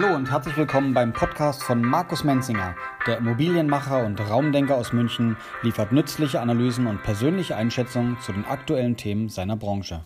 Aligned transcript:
Hallo 0.00 0.14
und 0.14 0.30
herzlich 0.30 0.56
willkommen 0.56 0.94
beim 0.94 1.12
Podcast 1.12 1.60
von 1.60 1.82
Markus 1.82 2.22
Menzinger. 2.22 2.76
Der 3.08 3.18
Immobilienmacher 3.18 4.06
und 4.06 4.20
Raumdenker 4.20 4.76
aus 4.76 4.92
München 4.92 5.36
liefert 5.62 5.90
nützliche 5.90 6.40
Analysen 6.40 6.86
und 6.86 7.02
persönliche 7.02 7.56
Einschätzungen 7.56 8.16
zu 8.20 8.30
den 8.30 8.44
aktuellen 8.44 8.96
Themen 8.96 9.28
seiner 9.28 9.56
Branche. 9.56 10.04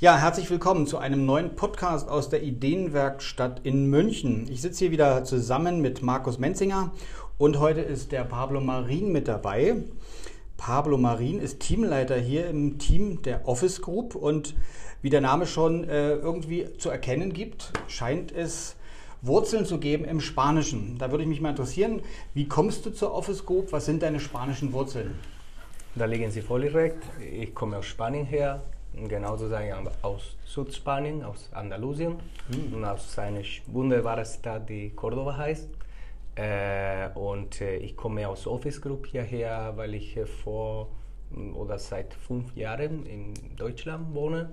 Ja, 0.00 0.16
herzlich 0.16 0.50
willkommen 0.50 0.88
zu 0.88 0.98
einem 0.98 1.24
neuen 1.24 1.54
Podcast 1.54 2.08
aus 2.08 2.28
der 2.28 2.42
Ideenwerkstatt 2.42 3.60
in 3.62 3.86
München. 3.90 4.50
Ich 4.50 4.60
sitze 4.60 4.80
hier 4.80 4.90
wieder 4.90 5.22
zusammen 5.22 5.80
mit 5.80 6.02
Markus 6.02 6.40
Menzinger 6.40 6.90
und 7.38 7.60
heute 7.60 7.82
ist 7.82 8.10
der 8.10 8.24
Pablo 8.24 8.60
Marin 8.60 9.12
mit 9.12 9.28
dabei. 9.28 9.84
Pablo 10.56 10.98
Marin 10.98 11.38
ist 11.38 11.60
Teamleiter 11.60 12.16
hier 12.16 12.48
im 12.48 12.78
Team 12.78 13.22
der 13.22 13.46
Office 13.46 13.82
Group 13.82 14.16
und 14.16 14.56
wie 15.02 15.10
der 15.10 15.20
Name 15.20 15.46
schon 15.46 15.84
äh, 15.84 16.12
irgendwie 16.12 16.76
zu 16.78 16.90
erkennen 16.90 17.32
gibt, 17.32 17.72
scheint 17.88 18.32
es 18.32 18.76
Wurzeln 19.22 19.64
zu 19.64 19.78
geben 19.78 20.04
im 20.04 20.20
Spanischen. 20.20 20.98
Da 20.98 21.10
würde 21.10 21.24
ich 21.24 21.28
mich 21.28 21.40
mal 21.40 21.50
interessieren, 21.50 22.02
wie 22.34 22.48
kommst 22.48 22.86
du 22.86 22.90
zur 22.90 23.12
Office 23.12 23.44
Group? 23.44 23.72
Was 23.72 23.86
sind 23.86 24.02
deine 24.02 24.20
spanischen 24.20 24.72
Wurzeln? 24.72 25.18
Da 25.94 26.04
liegen 26.04 26.30
Sie 26.30 26.42
voll 26.42 26.62
direkt. 26.62 27.02
Ich 27.20 27.54
komme 27.54 27.78
aus 27.78 27.86
Spanien 27.86 28.26
her, 28.26 28.62
genau 29.08 29.36
zu 29.36 29.48
sagen 29.48 29.88
aus 30.02 30.36
Südspanien, 30.44 31.24
aus 31.24 31.48
Andalusien 31.52 32.16
mhm. 32.48 32.74
und 32.74 32.84
aus 32.84 33.18
einer 33.18 33.40
wunderbaren 33.66 34.24
Stadt, 34.24 34.68
die 34.68 34.90
Cordoba 34.90 35.36
heißt. 35.36 35.68
Äh, 36.34 37.08
und 37.14 37.62
äh, 37.62 37.76
ich 37.76 37.96
komme 37.96 38.28
aus 38.28 38.46
Office 38.46 38.80
Group 38.80 39.06
hierher, 39.06 39.72
weil 39.76 39.94
ich 39.94 40.16
äh, 40.18 40.26
vor 40.26 40.88
oder 41.54 41.78
seit 41.78 42.14
fünf 42.14 42.54
Jahren 42.54 43.06
in 43.06 43.34
Deutschland 43.56 44.14
wohne 44.14 44.50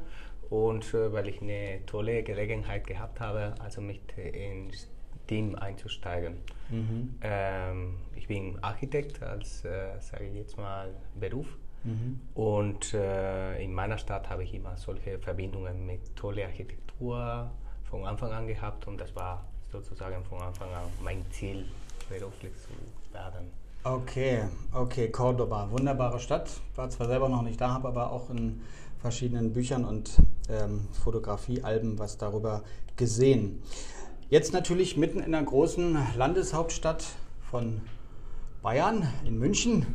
und 0.53 0.93
weil 0.93 1.27
ich 1.29 1.41
eine 1.41 1.83
tolle 1.87 2.21
Gelegenheit 2.21 2.85
gehabt 2.85 3.19
habe, 3.19 3.55
also 3.57 3.81
mit 3.81 4.15
ins 4.17 4.87
Team 5.25 5.55
einzusteigen. 5.55 6.35
Mhm. 6.69 7.15
Ähm, 7.23 7.95
ich 8.15 8.27
bin 8.27 8.59
Architekt 8.61 9.23
als, 9.23 9.65
äh, 9.65 9.99
sage 9.99 10.25
ich 10.25 10.35
jetzt 10.35 10.57
mal, 10.57 10.93
Beruf. 11.19 11.47
Mhm. 11.83 12.19
Und 12.35 12.93
äh, 12.93 13.63
in 13.63 13.73
meiner 13.73 13.97
Stadt 13.97 14.29
habe 14.29 14.43
ich 14.43 14.53
immer 14.53 14.77
solche 14.77 15.17
Verbindungen 15.17 15.87
mit 15.87 16.15
toller 16.15 16.45
Architektur 16.45 17.49
von 17.89 18.05
Anfang 18.05 18.31
an 18.31 18.45
gehabt 18.45 18.87
und 18.87 19.01
das 19.01 19.15
war 19.15 19.43
sozusagen 19.71 20.23
von 20.23 20.39
Anfang 20.39 20.69
an 20.69 20.85
mein 21.03 21.25
Ziel, 21.31 21.65
beruflich 22.09 22.53
zu 22.57 22.69
werden. 23.11 23.49
Okay, 23.85 24.43
okay, 24.71 25.09
Cordoba, 25.09 25.69
wunderbare 25.71 26.19
Stadt. 26.19 26.49
War 26.75 26.89
zwar 26.89 27.07
selber 27.07 27.27
noch 27.27 27.41
nicht 27.41 27.59
da, 27.59 27.73
habe 27.73 27.87
aber 27.87 28.11
auch 28.11 28.29
in 28.29 28.61
verschiedenen 29.03 29.51
Büchern 29.51 29.83
und 29.83 30.11
ähm, 30.49 30.87
Fotografiealben 31.03 31.99
was 31.99 32.17
darüber 32.17 32.63
gesehen. 32.95 33.61
Jetzt 34.29 34.53
natürlich 34.53 34.95
mitten 34.95 35.19
in 35.19 35.33
der 35.33 35.43
großen 35.43 35.97
Landeshauptstadt 36.17 37.03
von 37.51 37.81
Bayern, 38.61 39.09
in 39.25 39.37
München, 39.37 39.85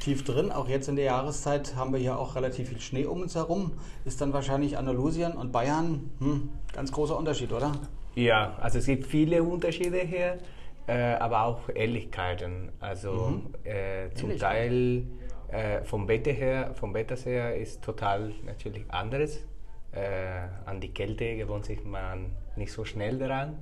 tief 0.00 0.24
drin. 0.24 0.50
Auch 0.50 0.68
jetzt 0.68 0.88
in 0.88 0.96
der 0.96 1.04
Jahreszeit 1.04 1.76
haben 1.76 1.92
wir 1.92 2.00
hier 2.00 2.18
auch 2.18 2.34
relativ 2.34 2.70
viel 2.70 2.80
Schnee 2.80 3.04
um 3.04 3.20
uns 3.20 3.34
herum. 3.34 3.72
Ist 4.06 4.22
dann 4.22 4.32
wahrscheinlich 4.32 4.78
Andalusien 4.78 5.32
und 5.32 5.52
Bayern 5.52 6.10
hm, 6.18 6.48
ganz 6.72 6.92
großer 6.92 7.18
Unterschied, 7.18 7.52
oder? 7.52 7.72
Ja, 8.14 8.56
also 8.58 8.78
es 8.78 8.86
gibt 8.86 9.06
viele 9.06 9.42
Unterschiede 9.42 9.98
hier, 9.98 10.38
äh, 10.86 11.12
aber 11.16 11.44
auch 11.44 11.68
Ähnlichkeiten. 11.74 12.72
Also 12.80 13.12
mhm. 13.12 13.54
äh, 13.64 14.14
zum 14.14 14.34
Teil 14.38 15.04
äh, 15.52 15.82
vom 15.84 16.08
Wetter 16.08 16.32
her, 16.32 16.74
vom 16.74 16.94
Wetter 16.94 17.16
her 17.16 17.56
ist 17.56 17.82
total 17.82 18.32
natürlich 18.44 18.84
anderes. 18.90 19.44
Äh, 19.92 20.46
an 20.66 20.80
die 20.80 20.92
Kälte 20.92 21.36
gewöhnt 21.36 21.64
sich 21.64 21.84
man 21.84 22.32
nicht 22.56 22.72
so 22.72 22.84
schnell 22.84 23.18
daran, 23.18 23.58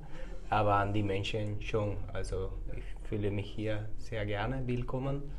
aber 0.49 0.75
an 0.75 0.93
die 0.93 1.03
Menschen 1.03 1.61
schon. 1.61 1.97
Also 2.13 2.51
ich 2.77 2.83
fühle 3.07 3.31
mich 3.31 3.49
hier 3.49 3.89
sehr 3.97 4.25
gerne 4.25 4.61
willkommen 4.67 5.31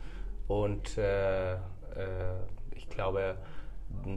und 0.48 0.98
äh, 0.98 1.54
äh 1.54 1.58
ich 2.74 2.88
glaube, 2.88 3.36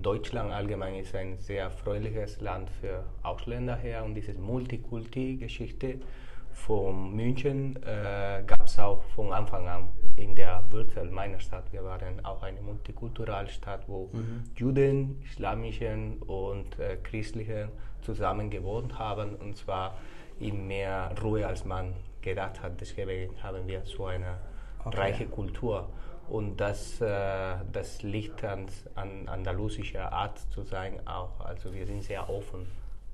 Deutschland 0.01 0.51
allgemein 0.51 0.95
ist 0.95 1.13
ein 1.15 1.37
sehr 1.37 1.69
freundliches 1.69 2.39
Land 2.39 2.69
für 2.79 3.03
Ausländer 3.23 3.75
her 3.75 4.05
und 4.05 4.15
diese 4.15 4.33
Multikulti-Geschichte 4.33 5.99
von 6.53 7.13
München 7.13 7.75
äh, 7.83 8.43
gab 8.45 8.65
es 8.65 8.79
auch 8.79 9.03
von 9.15 9.33
Anfang 9.33 9.67
an 9.67 9.89
in 10.15 10.35
der 10.35 10.63
Wurzel 10.71 11.09
meiner 11.09 11.39
Stadt. 11.39 11.71
Wir 11.71 11.83
waren 11.83 12.23
auch 12.23 12.43
eine 12.43 12.61
multikulturelle 12.61 13.49
Stadt, 13.49 13.83
wo 13.87 14.09
mhm. 14.11 14.43
Juden, 14.55 15.21
Islamischen 15.23 16.17
und 16.23 16.79
äh, 16.79 16.97
Christliche 17.01 17.69
zusammen 18.01 18.49
gewohnt 18.49 18.99
haben 18.99 19.35
und 19.35 19.57
zwar 19.57 19.97
in 20.39 20.67
mehr 20.67 21.13
Ruhe, 21.21 21.47
als 21.47 21.65
man 21.65 21.93
gedacht 22.21 22.61
hat. 22.61 22.79
Deswegen 22.81 23.31
haben 23.41 23.67
wir 23.67 23.83
so 23.85 24.05
eine 24.05 24.37
okay. 24.83 24.97
reiche 24.97 25.25
Kultur. 25.25 25.89
Und 26.29 26.57
das, 26.57 27.01
äh, 27.01 27.55
das 27.71 28.01
liegt 28.01 28.43
an, 28.43 28.67
an 28.95 29.27
andalusischer 29.27 30.11
Art 30.11 30.39
zu 30.51 30.63
sein 30.63 31.05
auch. 31.05 31.39
Also 31.41 31.73
wir 31.73 31.85
sind 31.85 32.03
sehr 32.03 32.29
offen. 32.29 32.67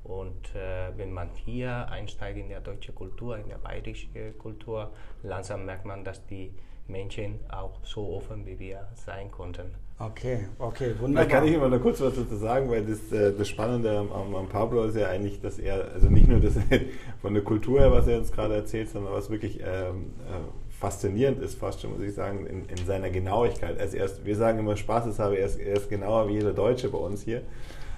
Und 0.03 0.55
äh, 0.55 0.95
wenn 0.95 1.11
man 1.11 1.29
hier 1.33 1.87
einsteigt 1.89 2.37
in 2.37 2.49
der 2.49 2.61
deutschen 2.61 2.95
Kultur, 2.95 3.37
in 3.37 3.49
der 3.49 3.57
bayerischen 3.57 4.37
Kultur, 4.37 4.91
langsam 5.23 5.65
merkt 5.65 5.85
man, 5.85 6.03
dass 6.03 6.25
die 6.25 6.53
Menschen 6.89 7.39
auch 7.49 7.79
so 7.83 8.15
offen 8.15 8.45
wie 8.45 8.59
wir 8.59 8.87
sein 8.95 9.31
konnten. 9.31 9.71
Okay, 10.01 10.45
okay, 10.59 10.93
wunderbar. 10.97 11.27
Da 11.27 11.29
kann 11.29 11.45
ich 11.45 11.53
immer 11.53 11.67
noch 11.67 11.81
kurz 11.81 11.99
was 11.99 12.15
dazu 12.15 12.37
sagen, 12.37 12.69
weil 12.69 12.85
das, 12.85 13.11
äh, 13.11 13.33
das 13.37 13.49
Spannende 13.49 13.97
am, 13.97 14.33
am, 14.33 14.47
Pablo 14.47 14.85
ist 14.85 14.95
ja 14.95 15.07
eigentlich, 15.09 15.41
dass 15.41 15.59
er, 15.59 15.91
also 15.93 16.07
nicht 16.07 16.27
nur 16.27 16.39
das 16.39 16.53
von 17.21 17.33
der 17.33 17.43
Kultur 17.43 17.81
her, 17.81 17.91
was 17.91 18.07
er 18.07 18.17
jetzt 18.17 18.33
gerade 18.33 18.55
erzählt, 18.55 18.89
sondern 18.89 19.13
was 19.13 19.29
wirklich 19.29 19.59
ähm, 19.59 20.13
äh, 20.25 20.71
faszinierend 20.79 21.41
ist, 21.41 21.59
fast 21.59 21.81
schon, 21.81 21.91
muss 21.91 22.01
ich 22.01 22.13
sagen, 22.13 22.45
in, 22.45 22.63
in 22.69 22.85
seiner 22.85 23.09
Genauigkeit. 23.09 23.77
Also 23.77 23.97
erst, 23.97 24.25
wir 24.25 24.37
sagen 24.37 24.59
immer 24.59 24.77
Spaßeshalber, 24.77 25.37
er 25.37 25.47
ist, 25.47 25.59
er 25.59 25.75
ist 25.75 25.89
genauer 25.89 26.29
wie 26.29 26.33
jeder 26.35 26.53
Deutsche 26.53 26.87
bei 26.87 26.97
uns 26.97 27.23
hier. 27.23 27.41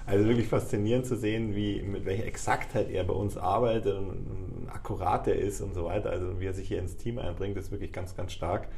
Also 0.04 0.26
wirklich 0.26 0.48
faszinierend 0.48 1.06
zu 1.06 1.16
sehen, 1.16 1.54
wie, 1.54 1.82
mit 1.82 2.04
welcher 2.04 2.26
Exaktheit 2.26 2.90
er 2.90 3.04
bei 3.04 3.14
uns 3.14 3.36
arbeitet 3.36 3.96
und 3.96 4.68
akkurat 4.68 5.26
er 5.28 5.36
ist 5.36 5.60
und 5.60 5.74
so 5.74 5.84
weiter. 5.84 6.10
Also 6.10 6.40
wie 6.40 6.46
er 6.46 6.54
sich 6.54 6.68
hier 6.68 6.78
ins 6.78 6.96
Team 6.96 7.18
einbringt, 7.18 7.56
ist 7.56 7.70
wirklich 7.70 7.92
ganz, 7.92 8.16
ganz 8.16 8.32
stark. 8.32 8.68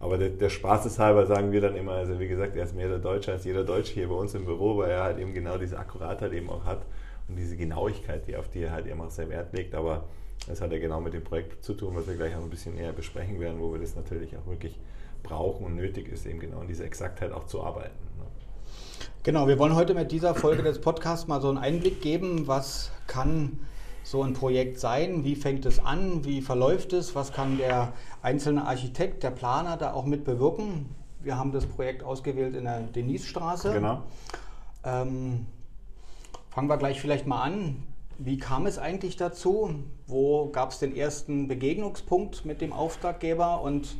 Aber 0.00 0.16
der, 0.16 0.28
der 0.28 0.50
Spaß 0.50 0.86
ist 0.86 0.98
halber 1.00 1.26
sagen 1.26 1.50
wir 1.50 1.60
dann 1.60 1.74
immer, 1.74 1.92
also 1.92 2.20
wie 2.20 2.28
gesagt, 2.28 2.56
er 2.56 2.64
ist 2.64 2.76
mehr 2.76 2.88
der 2.88 2.98
Deutsche 2.98 3.32
als 3.32 3.44
jeder 3.44 3.64
Deutsche 3.64 3.94
hier 3.94 4.08
bei 4.08 4.14
uns 4.14 4.34
im 4.34 4.44
Büro, 4.44 4.78
weil 4.78 4.90
er 4.90 5.02
halt 5.02 5.18
eben 5.18 5.34
genau 5.34 5.58
diese 5.58 5.78
Akkuratheit 5.78 6.32
eben 6.32 6.48
auch 6.50 6.64
hat 6.64 6.86
und 7.28 7.36
diese 7.36 7.56
Genauigkeit, 7.56 8.26
die, 8.28 8.36
auf 8.36 8.48
die 8.48 8.62
er 8.62 8.70
halt 8.70 8.86
eben 8.86 9.00
auch 9.00 9.10
sehr 9.10 9.28
Wert 9.28 9.52
legt. 9.52 9.74
Aber 9.74 10.04
das 10.46 10.60
hat 10.60 10.70
ja 10.70 10.78
genau 10.78 11.00
mit 11.00 11.14
dem 11.14 11.24
Projekt 11.24 11.64
zu 11.64 11.74
tun, 11.74 11.96
was 11.96 12.06
wir 12.06 12.14
gleich 12.14 12.36
auch 12.36 12.42
ein 12.42 12.50
bisschen 12.50 12.76
näher 12.76 12.92
besprechen 12.92 13.40
werden, 13.40 13.58
wo 13.60 13.72
wir 13.72 13.80
das 13.80 13.96
natürlich 13.96 14.36
auch 14.36 14.46
wirklich 14.46 14.78
brauchen 15.24 15.66
und 15.66 15.74
nötig 15.74 16.08
ist, 16.08 16.26
eben 16.26 16.38
genau 16.38 16.60
in 16.60 16.68
dieser 16.68 16.84
Exaktheit 16.84 17.32
auch 17.32 17.46
zu 17.46 17.62
arbeiten. 17.62 18.07
Genau, 19.24 19.48
wir 19.48 19.58
wollen 19.58 19.74
heute 19.74 19.94
mit 19.94 20.12
dieser 20.12 20.34
Folge 20.34 20.62
des 20.62 20.80
Podcasts 20.80 21.26
mal 21.26 21.40
so 21.40 21.48
einen 21.48 21.58
Einblick 21.58 22.00
geben, 22.00 22.46
was 22.46 22.92
kann 23.08 23.58
so 24.04 24.22
ein 24.22 24.32
Projekt 24.32 24.78
sein? 24.78 25.24
Wie 25.24 25.34
fängt 25.34 25.66
es 25.66 25.84
an? 25.84 26.24
Wie 26.24 26.40
verläuft 26.40 26.92
es? 26.92 27.16
Was 27.16 27.32
kann 27.32 27.58
der 27.58 27.92
einzelne 28.22 28.64
Architekt, 28.64 29.24
der 29.24 29.32
Planer 29.32 29.76
da 29.76 29.92
auch 29.92 30.06
mit 30.06 30.24
bewirken? 30.24 30.86
Wir 31.20 31.36
haben 31.36 31.50
das 31.50 31.66
Projekt 31.66 32.04
ausgewählt 32.04 32.54
in 32.54 32.64
der 32.64 32.80
Denise-Straße. 32.80 33.72
Genau. 33.72 34.04
Ähm, 34.84 35.46
fangen 36.48 36.68
wir 36.68 36.76
gleich 36.78 37.00
vielleicht 37.00 37.26
mal 37.26 37.42
an. 37.42 37.82
Wie 38.18 38.38
kam 38.38 38.66
es 38.66 38.78
eigentlich 38.78 39.16
dazu? 39.16 39.74
Wo 40.06 40.48
gab 40.50 40.70
es 40.70 40.78
den 40.78 40.96
ersten 40.96 41.48
Begegnungspunkt 41.48 42.44
mit 42.44 42.60
dem 42.60 42.72
Auftraggeber 42.72 43.62
und 43.62 43.96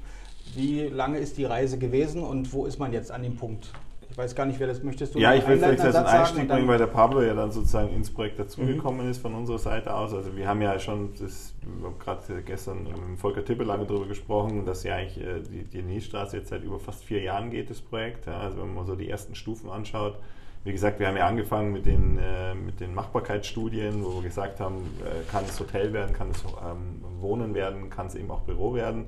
wie 0.54 0.82
lange 0.82 1.18
ist 1.18 1.38
die 1.38 1.44
Reise 1.44 1.76
gewesen 1.76 2.22
und 2.22 2.52
wo 2.52 2.66
ist 2.66 2.78
man 2.78 2.92
jetzt 2.92 3.10
an 3.10 3.24
dem 3.24 3.36
Punkt? 3.36 3.72
Weiß 4.18 4.34
gar 4.34 4.46
nicht, 4.46 4.58
wer 4.58 4.66
das 4.66 4.82
möchtest 4.82 5.14
du. 5.14 5.20
Ja, 5.20 5.32
ich 5.32 5.46
will 5.46 5.58
vielleicht 5.58 5.80
einen 5.80 6.06
Einstieg 6.06 6.48
bringen, 6.48 6.66
weil 6.66 6.78
der 6.78 6.88
Pablo 6.88 7.22
ja 7.22 7.34
dann 7.34 7.52
sozusagen 7.52 7.94
ins 7.94 8.10
Projekt 8.10 8.38
dazugekommen 8.38 9.04
mhm. 9.04 9.10
ist 9.12 9.22
von 9.22 9.34
unserer 9.34 9.58
Seite 9.58 9.94
aus. 9.94 10.12
Also 10.12 10.36
wir 10.36 10.48
haben 10.48 10.60
ja 10.60 10.78
schon, 10.78 11.14
das, 11.18 11.54
wir 11.62 11.88
haben 11.88 11.98
gerade 11.98 12.42
gestern 12.42 12.82
mit 12.82 13.18
Volker 13.18 13.44
Tippe 13.44 13.62
lange 13.62 13.86
darüber 13.86 14.06
gesprochen, 14.06 14.66
dass 14.66 14.82
ja 14.82 14.96
eigentlich 14.96 15.24
äh, 15.24 15.40
die, 15.40 15.64
die 15.64 15.82
Niesstraße 15.82 16.38
jetzt 16.38 16.48
seit 16.48 16.64
über 16.64 16.80
fast 16.80 17.04
vier 17.04 17.22
Jahren 17.22 17.50
geht, 17.50 17.70
das 17.70 17.80
Projekt. 17.80 18.26
Ja, 18.26 18.38
also 18.38 18.60
wenn 18.60 18.74
man 18.74 18.84
so 18.86 18.96
die 18.96 19.08
ersten 19.08 19.36
Stufen 19.36 19.70
anschaut, 19.70 20.18
wie 20.64 20.72
gesagt, 20.72 20.98
wir 20.98 21.06
haben 21.06 21.16
ja 21.16 21.26
angefangen 21.26 21.72
mit 21.72 21.86
den, 21.86 22.18
äh, 22.18 22.54
mit 22.54 22.80
den 22.80 22.94
Machbarkeitsstudien, 22.94 24.04
wo 24.04 24.16
wir 24.16 24.22
gesagt 24.22 24.58
haben, 24.58 24.78
äh, 25.04 25.30
kann 25.30 25.44
es 25.44 25.58
Hotel 25.60 25.92
werden, 25.92 26.12
kann 26.12 26.30
es 26.30 26.42
ähm, 26.42 27.04
Wohnen 27.20 27.54
werden, 27.54 27.88
kann 27.88 28.08
es 28.08 28.16
eben 28.16 28.30
auch 28.32 28.40
Büro 28.40 28.74
werden. 28.74 29.06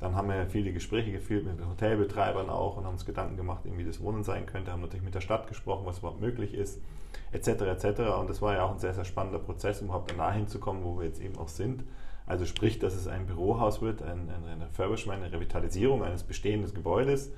Dann 0.00 0.14
haben 0.14 0.28
wir 0.28 0.46
viele 0.46 0.72
Gespräche 0.72 1.10
geführt 1.10 1.44
mit 1.44 1.64
Hotelbetreibern 1.64 2.48
auch 2.50 2.76
und 2.76 2.84
haben 2.84 2.92
uns 2.92 3.04
Gedanken 3.04 3.36
gemacht, 3.36 3.62
wie 3.64 3.84
das 3.84 4.00
Wohnen 4.00 4.22
sein 4.22 4.46
könnte, 4.46 4.70
haben 4.70 4.80
natürlich 4.80 5.04
mit 5.04 5.14
der 5.14 5.20
Stadt 5.20 5.48
gesprochen, 5.48 5.86
was 5.86 5.98
überhaupt 5.98 6.20
möglich 6.20 6.54
ist, 6.54 6.80
etc. 7.32 7.48
etc. 7.62 8.00
Und 8.18 8.30
das 8.30 8.40
war 8.40 8.54
ja 8.54 8.62
auch 8.62 8.72
ein 8.72 8.78
sehr, 8.78 8.94
sehr 8.94 9.04
spannender 9.04 9.40
Prozess, 9.40 9.80
um 9.80 9.86
überhaupt 9.88 10.10
danach 10.10 10.34
hinzukommen, 10.34 10.84
wo 10.84 10.98
wir 10.98 11.06
jetzt 11.06 11.20
eben 11.20 11.36
auch 11.36 11.48
sind. 11.48 11.82
Also 12.26 12.44
sprich, 12.44 12.78
dass 12.78 12.94
es 12.94 13.08
ein 13.08 13.26
Bürohaus 13.26 13.82
wird, 13.82 14.02
ein, 14.02 14.28
ein 14.30 14.62
Refurbishment, 14.62 15.22
eine 15.22 15.32
Revitalisierung 15.32 16.04
eines 16.04 16.22
bestehenden 16.22 16.72
Gebäudes. 16.74 17.32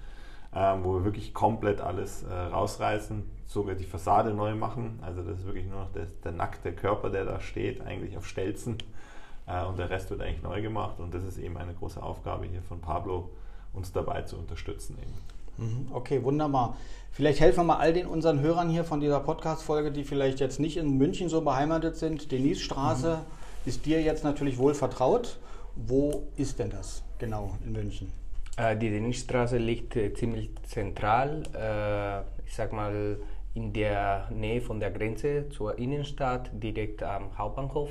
ähm, 0.55 0.83
wo 0.85 0.95
wir 0.95 1.05
wirklich 1.05 1.33
komplett 1.33 1.81
alles 1.81 2.25
äh, 2.25 2.33
rausreißen, 2.33 3.23
sogar 3.47 3.75
die 3.75 3.85
Fassade 3.85 4.35
neu 4.35 4.55
machen. 4.55 4.99
Also 5.03 5.23
das 5.23 5.39
ist 5.39 5.47
wirklich 5.47 5.67
nur 5.67 5.81
noch 5.81 5.93
der, 5.93 6.07
der 6.25 6.33
nackte 6.33 6.73
Körper, 6.73 7.11
der 7.11 7.25
da 7.25 7.41
steht, 7.41 7.81
eigentlich 7.81 8.17
auf 8.17 8.27
Stelzen. 8.27 8.79
Äh, 9.51 9.65
und 9.65 9.79
der 9.79 9.91
Rest 9.91 10.11
wird 10.11 10.21
eigentlich 10.21 10.43
neu 10.43 10.63
gemacht. 10.63 10.99
Und 10.99 11.15
das 11.15 11.25
ist 11.25 11.39
eben 11.39 11.57
eine 11.57 11.75
große 11.75 12.03
Aufgabe 12.03 12.47
hier 12.47 12.63
von 12.63 12.81
Pablo, 12.81 13.31
uns 13.73 13.93
dabei 13.93 14.23
zu 14.23 14.37
unterstützen. 14.37 14.99
Eben. 15.01 15.69
Mhm, 15.69 15.95
okay, 15.95 16.23
wunderbar. 16.23 16.77
Vielleicht 17.13 17.41
helfen 17.41 17.61
wir 17.61 17.65
mal 17.65 17.77
all 17.79 17.93
den 17.93 18.07
unseren 18.07 18.41
Hörern 18.41 18.71
hier 18.71 18.85
von 18.85 19.01
dieser 19.01 19.21
Podcast-Folge, 19.21 19.91
die 19.91 20.05
vielleicht 20.05 20.41
jetzt 20.41 20.61
nicht 20.61 20.77
in 20.77 20.97
München 20.97 21.29
so 21.29 21.41
beheimatet 21.43 21.97
sind. 21.97 22.31
Denise-Straße 22.31 23.17
mhm. 23.17 23.69
ist 23.69 23.87
dir 23.87 24.01
jetzt 24.01 24.25
natürlich 24.25 24.59
wohl 24.59 24.75
vertraut. 24.75 25.39
Wo 25.77 26.25
ist 26.37 26.59
denn 26.59 26.71
das 26.71 27.03
genau 27.19 27.57
in 27.65 27.73
München? 27.73 28.13
Äh, 28.57 28.77
die 28.77 28.91
Dennisstraße 28.91 29.59
liegt 29.59 29.97
äh, 29.97 30.13
ziemlich 30.15 30.51
zentral, 30.65 31.43
ich 32.47 32.55
sag 32.55 32.73
mal 32.73 33.19
in 33.55 33.73
der 33.73 34.29
Nähe 34.31 34.61
von 34.61 34.79
der 34.79 34.91
Grenze 34.91 35.49
zur 35.51 35.79
Innenstadt, 35.79 36.51
direkt 36.53 37.03
am 37.03 37.37
Hauptbahnhof. 37.37 37.91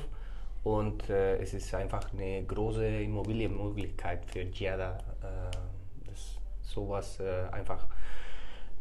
Und 0.63 1.09
äh, 1.09 1.37
es 1.37 1.53
ist 1.53 1.73
einfach 1.73 2.13
eine 2.13 2.43
große 2.43 2.85
Immobilienmöglichkeit 2.85 4.25
für 4.25 4.45
Giada, 4.45 4.97
äh, 5.21 6.11
sowas 6.61 7.19
äh, 7.19 7.47
einfach 7.51 7.87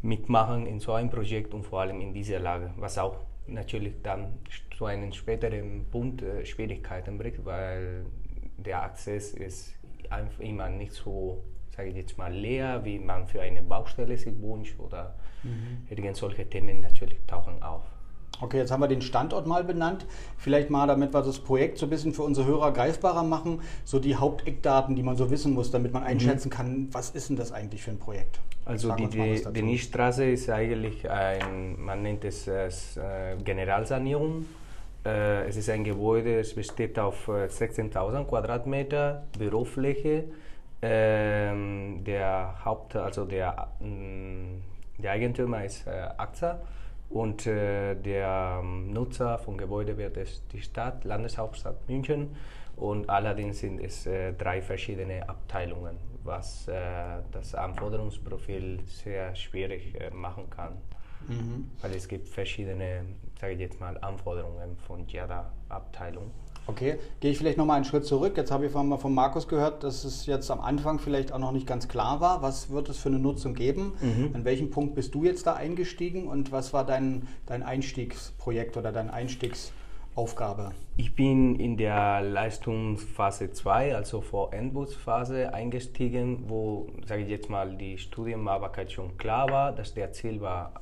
mitmachen 0.01 0.65
in 0.67 0.79
so 0.79 0.93
einem 0.93 1.09
Projekt 1.09 1.53
und 1.53 1.63
vor 1.63 1.81
allem 1.81 1.99
in 2.01 2.13
dieser 2.13 2.39
Lage, 2.39 2.71
was 2.77 2.97
auch 2.97 3.17
natürlich 3.47 4.01
dann 4.03 4.39
zu 4.77 4.85
einem 4.85 5.11
späteren 5.11 5.85
Punkt 5.89 6.23
Schwierigkeiten 6.45 7.17
bringt, 7.17 7.43
weil 7.43 8.05
der 8.57 8.83
Access 8.83 9.33
ist 9.33 9.75
einfach 10.09 10.39
immer 10.39 10.69
nicht 10.69 10.93
so 10.93 11.43
sage 11.79 11.91
ich 11.91 11.95
jetzt 11.95 12.17
mal, 12.17 12.33
leer, 12.33 12.83
wie 12.83 12.99
man 12.99 13.25
für 13.25 13.41
eine 13.41 13.61
Baustelle 13.61 14.17
sich 14.17 14.37
wünscht 14.41 14.77
oder 14.79 15.15
mhm. 15.43 15.87
irgend 15.89 16.17
solche 16.17 16.45
Themen 16.49 16.81
natürlich 16.81 17.19
tauchen 17.25 17.63
auf. 17.63 17.83
Okay, 18.41 18.57
jetzt 18.57 18.71
haben 18.71 18.81
wir 18.81 18.87
den 18.87 19.01
Standort 19.01 19.47
mal 19.47 19.63
benannt. 19.63 20.05
Vielleicht 20.37 20.69
mal, 20.69 20.87
damit 20.87 21.13
wir 21.13 21.21
das 21.21 21.39
Projekt 21.39 21.77
so 21.77 21.85
ein 21.85 21.89
bisschen 21.89 22.13
für 22.13 22.23
unsere 22.23 22.47
Hörer 22.47 22.71
greifbarer 22.71 23.23
machen, 23.23 23.61
so 23.83 23.99
die 23.99 24.15
Haupteckdaten, 24.15 24.95
die 24.95 25.03
man 25.03 25.17
so 25.17 25.29
wissen 25.29 25.53
muss, 25.53 25.71
damit 25.71 25.91
man 25.91 26.03
mhm. 26.03 26.09
einschätzen 26.09 26.49
kann, 26.49 26.87
was 26.91 27.11
ist 27.11 27.29
denn 27.29 27.35
das 27.35 27.51
eigentlich 27.51 27.83
für 27.83 27.91
ein 27.91 27.99
Projekt? 27.99 28.39
Also 28.65 28.93
die 28.93 29.07
Denisstraße 29.07 30.25
ist 30.25 30.49
eigentlich 30.49 31.09
ein, 31.09 31.81
man 31.81 32.03
nennt 32.03 32.23
es 32.23 32.47
äh, 32.47 32.71
Generalsanierung. 33.43 34.45
Äh, 35.05 35.47
es 35.47 35.57
ist 35.57 35.69
ein 35.69 35.83
Gebäude, 35.83 36.39
es 36.39 36.53
besteht 36.53 36.99
auf 36.99 37.27
16.000 37.27 38.21
äh, 38.21 38.23
Quadratmeter 38.25 39.23
Bürofläche 39.37 40.25
ähm, 40.81 42.03
der 42.05 42.63
Haupt, 42.63 42.95
also 42.95 43.25
der, 43.25 43.69
mm, 43.79 44.61
der 45.01 45.11
Eigentümer 45.11 45.65
ist 45.65 45.87
äh, 45.87 46.07
AXA 46.17 46.59
und 47.09 47.47
äh, 47.47 47.95
der 47.95 48.59
ähm, 48.61 48.91
Nutzer 48.93 49.39
vom 49.39 49.57
Gebäude 49.57 49.97
wird 49.97 50.17
es 50.17 50.45
die 50.47 50.61
Stadt, 50.61 51.03
Landeshauptstadt 51.05 51.87
München 51.87 52.35
und 52.75 53.09
allerdings 53.09 53.59
sind 53.59 53.79
es 53.79 54.05
äh, 54.05 54.33
drei 54.33 54.61
verschiedene 54.61 55.27
Abteilungen, 55.27 55.97
was 56.23 56.67
äh, 56.67 56.73
das 57.31 57.55
Anforderungsprofil 57.55 58.81
sehr 58.85 59.35
schwierig 59.35 59.99
äh, 59.99 60.11
machen 60.11 60.49
kann. 60.49 60.77
Mhm. 61.27 61.71
Weil 61.81 61.93
es 61.95 62.07
gibt 62.07 62.29
verschiedene, 62.29 63.05
sage 63.39 63.53
ich 63.53 63.59
jetzt 63.59 63.79
mal, 63.79 63.97
Anforderungen 63.97 64.77
von 64.77 65.05
jeder 65.07 65.51
Abteilung. 65.67 66.31
Okay, 66.67 66.99
gehe 67.19 67.31
ich 67.31 67.37
vielleicht 67.37 67.57
nochmal 67.57 67.77
einen 67.77 67.85
Schritt 67.85 68.05
zurück. 68.05 68.37
Jetzt 68.37 68.51
habe 68.51 68.67
ich 68.67 68.71
von, 68.71 68.97
von 68.99 69.13
Markus 69.13 69.47
gehört, 69.47 69.83
dass 69.83 70.03
es 70.03 70.27
jetzt 70.27 70.51
am 70.51 70.61
Anfang 70.61 70.99
vielleicht 70.99 71.31
auch 71.31 71.39
noch 71.39 71.51
nicht 71.51 71.65
ganz 71.65 71.87
klar 71.87 72.21
war. 72.21 72.41
Was 72.41 72.69
wird 72.69 72.89
es 72.89 72.99
für 72.99 73.09
eine 73.09 73.17
Nutzung 73.17 73.55
geben? 73.55 73.93
Mhm. 73.99 74.31
An 74.33 74.45
welchem 74.45 74.69
Punkt 74.69 74.93
bist 74.93 75.15
du 75.15 75.23
jetzt 75.23 75.47
da 75.47 75.53
eingestiegen 75.53 76.27
und 76.27 76.51
was 76.51 76.71
war 76.71 76.85
dein, 76.85 77.27
dein 77.47 77.63
Einstiegsprojekt 77.63 78.77
oder 78.77 78.91
deine 78.91 79.11
Einstiegsaufgabe? 79.11 80.71
Ich 80.95 81.15
bin 81.15 81.55
in 81.55 81.75
der 81.75 82.21
Leistungsphase 82.21 83.51
2, 83.51 83.95
also 83.95 84.21
vor 84.21 84.53
Endbusphase, 84.53 85.53
eingestiegen, 85.53 86.43
wo, 86.49 86.87
sage 87.07 87.23
ich 87.23 87.29
jetzt 87.29 87.49
mal, 87.49 87.75
die 87.75 87.97
Studienmachbarkeit 87.97 88.91
schon 88.91 89.17
klar 89.17 89.49
war, 89.49 89.71
dass 89.71 89.95
der 89.95 90.11
Ziel 90.11 90.39
war, 90.41 90.73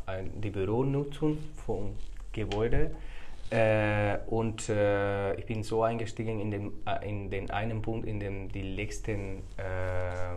die 0.44 0.50
Büronutzung 0.50 1.38
vom 1.66 1.92
Gebäude 2.34 2.92
äh, 3.50 4.18
und 4.28 4.70
äh, 4.70 5.36
ich 5.36 5.46
bin 5.46 5.64
so 5.64 5.84
eingestiegen 5.84 6.40
in 6.40 6.52
den, 6.52 6.72
äh, 6.86 7.10
in 7.10 7.30
den 7.30 7.50
einen 7.52 7.82
Punkt, 7.82 8.08
in 8.08 8.20
dem 8.20 8.50
die 8.50 8.62
letzten 8.62 9.44
äh, 9.58 10.36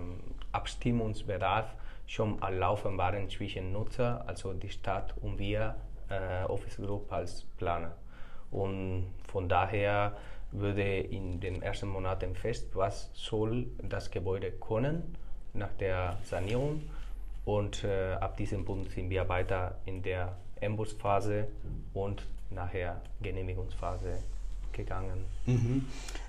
Abstimmungsbedarf 0.52 1.74
schon 2.06 2.42
am 2.42 2.58
Laufen 2.58 2.98
waren 2.98 3.28
zwischen 3.28 3.72
Nutzer, 3.72 4.24
also 4.26 4.52
die 4.52 4.68
Stadt 4.68 5.14
und 5.22 5.38
wir, 5.38 5.76
äh, 6.08 6.44
Office 6.44 6.76
Group 6.76 7.12
als 7.12 7.44
Planer. 7.56 7.92
Und 8.50 9.06
von 9.28 9.48
daher 9.48 10.16
würde 10.52 10.82
in 10.82 11.40
den 11.40 11.62
ersten 11.62 11.88
Monaten 11.88 12.34
fest, 12.34 12.68
was 12.74 13.10
soll 13.14 13.66
das 13.82 14.10
Gebäude 14.10 14.50
können 14.52 15.16
nach 15.54 15.72
der 15.78 16.18
Sanierung. 16.24 16.82
Und 17.44 17.84
äh, 17.84 18.12
ab 18.14 18.36
diesem 18.36 18.64
Punkt 18.64 18.90
sind 18.90 19.10
wir 19.10 19.28
weiter 19.28 19.76
in 19.84 20.02
der 20.02 20.36
Embusphase 20.60 21.48
und 21.94 22.26
nachher 22.50 23.00
Genehmigungsphase 23.22 24.18
gegangen. 24.72 25.24
Mhm. 25.46 25.86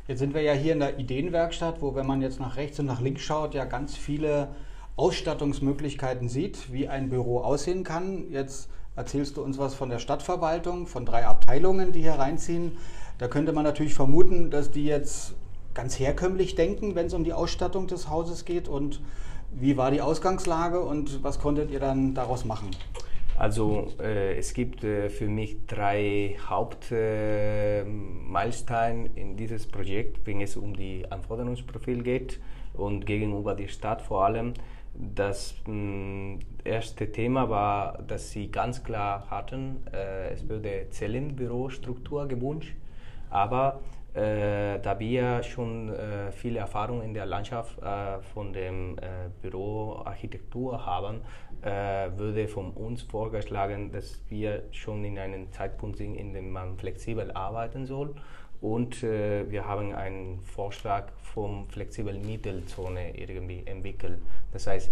Jetzt 0.07 0.19
sind 0.19 0.33
wir 0.33 0.41
ja 0.41 0.53
hier 0.53 0.73
in 0.73 0.79
der 0.79 0.99
Ideenwerkstatt, 0.99 1.81
wo, 1.81 1.95
wenn 1.95 2.07
man 2.07 2.21
jetzt 2.21 2.39
nach 2.39 2.57
rechts 2.57 2.79
und 2.79 2.85
nach 2.85 3.01
links 3.01 3.21
schaut, 3.21 3.53
ja 3.53 3.65
ganz 3.65 3.95
viele 3.95 4.49
Ausstattungsmöglichkeiten 4.95 6.27
sieht, 6.29 6.71
wie 6.71 6.87
ein 6.87 7.09
Büro 7.09 7.39
aussehen 7.39 7.83
kann. 7.83 8.29
Jetzt 8.31 8.69
erzählst 8.95 9.37
du 9.37 9.43
uns 9.43 9.57
was 9.57 9.73
von 9.73 9.89
der 9.89 9.99
Stadtverwaltung, 9.99 10.87
von 10.87 11.05
drei 11.05 11.25
Abteilungen, 11.25 11.91
die 11.91 12.01
hier 12.01 12.13
reinziehen. 12.13 12.77
Da 13.17 13.27
könnte 13.27 13.53
man 13.53 13.63
natürlich 13.63 13.93
vermuten, 13.93 14.49
dass 14.49 14.71
die 14.71 14.85
jetzt 14.85 15.33
ganz 15.73 15.99
herkömmlich 15.99 16.55
denken, 16.55 16.95
wenn 16.95 17.05
es 17.05 17.13
um 17.13 17.23
die 17.23 17.33
Ausstattung 17.33 17.87
des 17.87 18.09
Hauses 18.09 18.45
geht. 18.45 18.67
Und 18.67 18.99
wie 19.53 19.77
war 19.77 19.91
die 19.91 20.01
Ausgangslage 20.01 20.81
und 20.81 21.23
was 21.23 21.39
konntet 21.39 21.71
ihr 21.71 21.79
dann 21.79 22.13
daraus 22.13 22.45
machen? 22.45 22.71
Also 23.41 23.87
äh, 23.99 24.37
es 24.37 24.53
gibt 24.53 24.83
äh, 24.83 25.09
für 25.09 25.27
mich 25.27 25.65
drei 25.65 26.35
Hauptmeilensteine 26.47 29.09
äh, 29.15 29.19
in 29.19 29.35
dieses 29.35 29.65
Projekt, 29.65 30.27
wenn 30.27 30.41
es 30.41 30.55
um 30.55 30.75
die 30.75 31.11
Anforderungsprofil 31.11 32.03
geht 32.03 32.39
und 32.75 33.07
gegenüber 33.07 33.55
der 33.55 33.67
Stadt 33.67 34.03
vor 34.03 34.25
allem. 34.25 34.53
Das 34.93 35.55
mh, 35.65 35.73
mm, 35.73 36.39
erste 36.63 37.11
Thema 37.11 37.49
war, 37.49 38.03
dass 38.03 38.29
sie 38.29 38.51
ganz 38.51 38.83
klar 38.83 39.25
hatten, 39.31 39.87
äh, 39.91 40.33
es 40.33 40.47
würde 40.47 40.85
Zellenbürostruktur 40.91 42.27
gewünscht, 42.27 42.75
aber 43.31 43.81
äh, 44.13 44.79
da 44.81 44.99
wir 44.99 45.41
schon 45.41 45.89
äh, 45.89 46.33
viele 46.33 46.59
Erfahrungen 46.59 47.01
in 47.01 47.13
der 47.13 47.25
Landschaft 47.25 47.81
äh, 47.81 48.19
von 48.33 48.53
äh, 48.53 48.71
Büroarchitektur 49.41 50.85
haben, 50.85 51.21
äh, 51.63 52.09
würde 52.17 52.47
von 52.47 52.71
uns 52.71 53.03
vorgeschlagen, 53.03 53.91
dass 53.91 54.19
wir 54.29 54.63
schon 54.71 55.03
in 55.05 55.19
einem 55.19 55.51
Zeitpunkt 55.51 55.97
sind, 55.97 56.15
in 56.15 56.33
dem 56.33 56.51
man 56.51 56.77
flexibel 56.77 57.31
arbeiten 57.31 57.85
soll. 57.85 58.15
Und 58.61 59.03
äh, 59.03 59.49
wir 59.49 59.65
haben 59.65 59.93
einen 59.93 60.39
Vorschlag 60.41 61.11
vom 61.21 61.67
flexiblen 61.69 62.25
Mittelzone 62.25 63.17
irgendwie 63.17 63.63
entwickelt. 63.65 64.19
Das 64.51 64.67
heißt, 64.67 64.91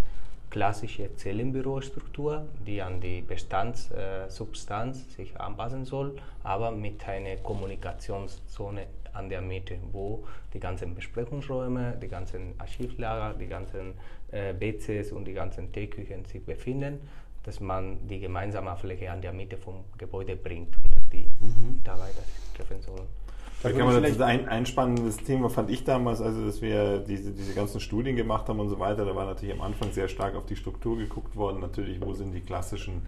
klassische 0.49 1.15
Zellenbürostruktur, 1.15 2.47
die 2.65 2.81
an 2.81 2.99
die 3.01 3.21
Bestandssubstanz 3.21 4.99
äh, 4.99 5.15
sich 5.15 5.39
anpassen 5.39 5.85
soll, 5.85 6.15
aber 6.43 6.71
mit 6.71 7.07
einer 7.07 7.37
Kommunikationszone 7.37 8.87
an 9.13 9.29
der 9.29 9.41
Mitte, 9.41 9.77
wo 9.91 10.25
die 10.53 10.59
ganzen 10.59 10.95
Besprechungsräume, 10.95 11.97
die 12.01 12.07
ganzen 12.07 12.53
Archivlager, 12.57 13.37
die 13.37 13.47
ganzen 13.47 13.93
äh, 14.31 14.53
WCs 14.59 15.11
und 15.11 15.25
die 15.25 15.33
ganzen 15.33 15.71
Teeküchen 15.71 16.25
sich 16.25 16.43
befinden, 16.43 16.99
dass 17.43 17.59
man 17.59 18.07
die 18.07 18.19
gemeinsame 18.19 18.75
Fläche 18.75 19.11
an 19.11 19.21
der 19.21 19.33
Mitte 19.33 19.57
vom 19.57 19.83
Gebäude 19.97 20.35
bringt 20.35 20.75
und 20.77 21.13
die 21.13 21.27
mhm. 21.39 21.75
Mitarbeiter 21.75 22.23
treffen 22.55 22.81
sollen. 22.81 23.18
Da 23.61 23.71
kann 23.71 23.85
man 23.85 24.01
das 24.01 24.21
ein, 24.21 24.47
ein 24.47 24.65
spannendes 24.65 25.17
Thema 25.17 25.49
fand 25.49 25.69
ich 25.69 25.83
damals, 25.83 26.21
also 26.21 26.45
dass 26.45 26.61
wir 26.61 26.99
diese, 26.99 27.31
diese 27.31 27.53
ganzen 27.53 27.81
Studien 27.81 28.15
gemacht 28.15 28.47
haben 28.47 28.59
und 28.59 28.69
so 28.69 28.79
weiter, 28.79 29.03
da 29.03 29.13
war 29.15 29.25
natürlich 29.25 29.53
am 29.53 29.61
Anfang 29.61 29.91
sehr 29.91 30.07
stark 30.07 30.35
auf 30.35 30.45
die 30.45 30.55
Struktur 30.55 30.97
geguckt 30.97 31.35
worden, 31.35 31.59
natürlich, 31.59 31.99
wo 31.99 32.13
sind 32.13 32.33
die 32.33 32.39
klassischen 32.39 33.01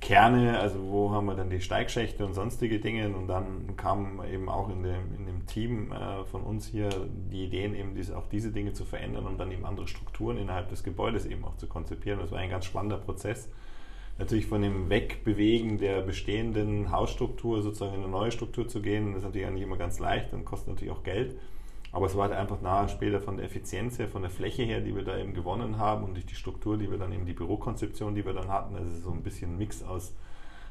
Kerne, 0.00 0.58
also 0.58 0.80
wo 0.82 1.12
haben 1.12 1.26
wir 1.26 1.34
dann 1.34 1.48
die 1.48 1.60
Steigschächte 1.60 2.26
und 2.26 2.34
sonstige 2.34 2.80
Dinge 2.80 3.08
und 3.08 3.28
dann 3.28 3.76
kamen 3.76 4.20
eben 4.30 4.48
auch 4.48 4.68
in 4.68 4.82
dem, 4.82 5.14
in 5.16 5.26
dem 5.26 5.46
Team 5.46 5.92
äh, 5.92 6.24
von 6.24 6.42
uns 6.42 6.66
hier 6.66 6.90
die 7.32 7.44
Ideen, 7.44 7.74
eben 7.74 7.94
diese, 7.94 8.18
auch 8.18 8.26
diese 8.26 8.50
Dinge 8.50 8.72
zu 8.72 8.84
verändern 8.84 9.26
und 9.26 9.38
dann 9.38 9.50
eben 9.52 9.64
andere 9.64 9.86
Strukturen 9.86 10.36
innerhalb 10.36 10.68
des 10.68 10.82
Gebäudes 10.82 11.24
eben 11.24 11.44
auch 11.44 11.56
zu 11.56 11.68
konzipieren. 11.68 12.18
Das 12.18 12.32
war 12.32 12.38
ein 12.38 12.50
ganz 12.50 12.66
spannender 12.66 12.98
Prozess. 12.98 13.48
Natürlich 14.18 14.46
von 14.46 14.62
dem 14.62 14.90
Wegbewegen 14.90 15.78
der 15.78 16.00
bestehenden 16.02 16.92
Hausstruktur 16.92 17.62
sozusagen 17.62 17.94
in 17.94 18.02
eine 18.02 18.10
neue 18.10 18.30
Struktur 18.30 18.68
zu 18.68 18.80
gehen, 18.80 19.16
ist 19.16 19.24
natürlich 19.24 19.46
auch 19.46 19.52
nicht 19.52 19.62
immer 19.62 19.76
ganz 19.76 19.98
leicht 19.98 20.32
und 20.32 20.44
kostet 20.44 20.68
natürlich 20.68 20.94
auch 20.94 21.02
Geld. 21.02 21.36
Aber 21.90 22.06
es 22.06 22.16
war 22.16 22.28
halt 22.28 22.36
einfach 22.36 22.60
nahe 22.60 22.88
später 22.88 23.20
von 23.20 23.36
der 23.36 23.46
Effizienz 23.46 23.98
her, 23.98 24.08
von 24.08 24.22
der 24.22 24.30
Fläche 24.30 24.62
her, 24.62 24.80
die 24.80 24.94
wir 24.94 25.04
da 25.04 25.16
eben 25.16 25.34
gewonnen 25.34 25.78
haben 25.78 26.04
und 26.04 26.14
durch 26.14 26.26
die 26.26 26.34
Struktur, 26.34 26.76
die 26.76 26.90
wir 26.90 26.98
dann 26.98 27.12
eben, 27.12 27.26
die 27.26 27.32
Bürokonzeption, 27.32 28.14
die 28.14 28.24
wir 28.24 28.32
dann 28.32 28.48
hatten. 28.48 28.76
Also 28.76 28.90
so 28.98 29.10
ein 29.10 29.22
bisschen 29.22 29.54
ein 29.54 29.58
Mix 29.58 29.82
aus 29.82 30.12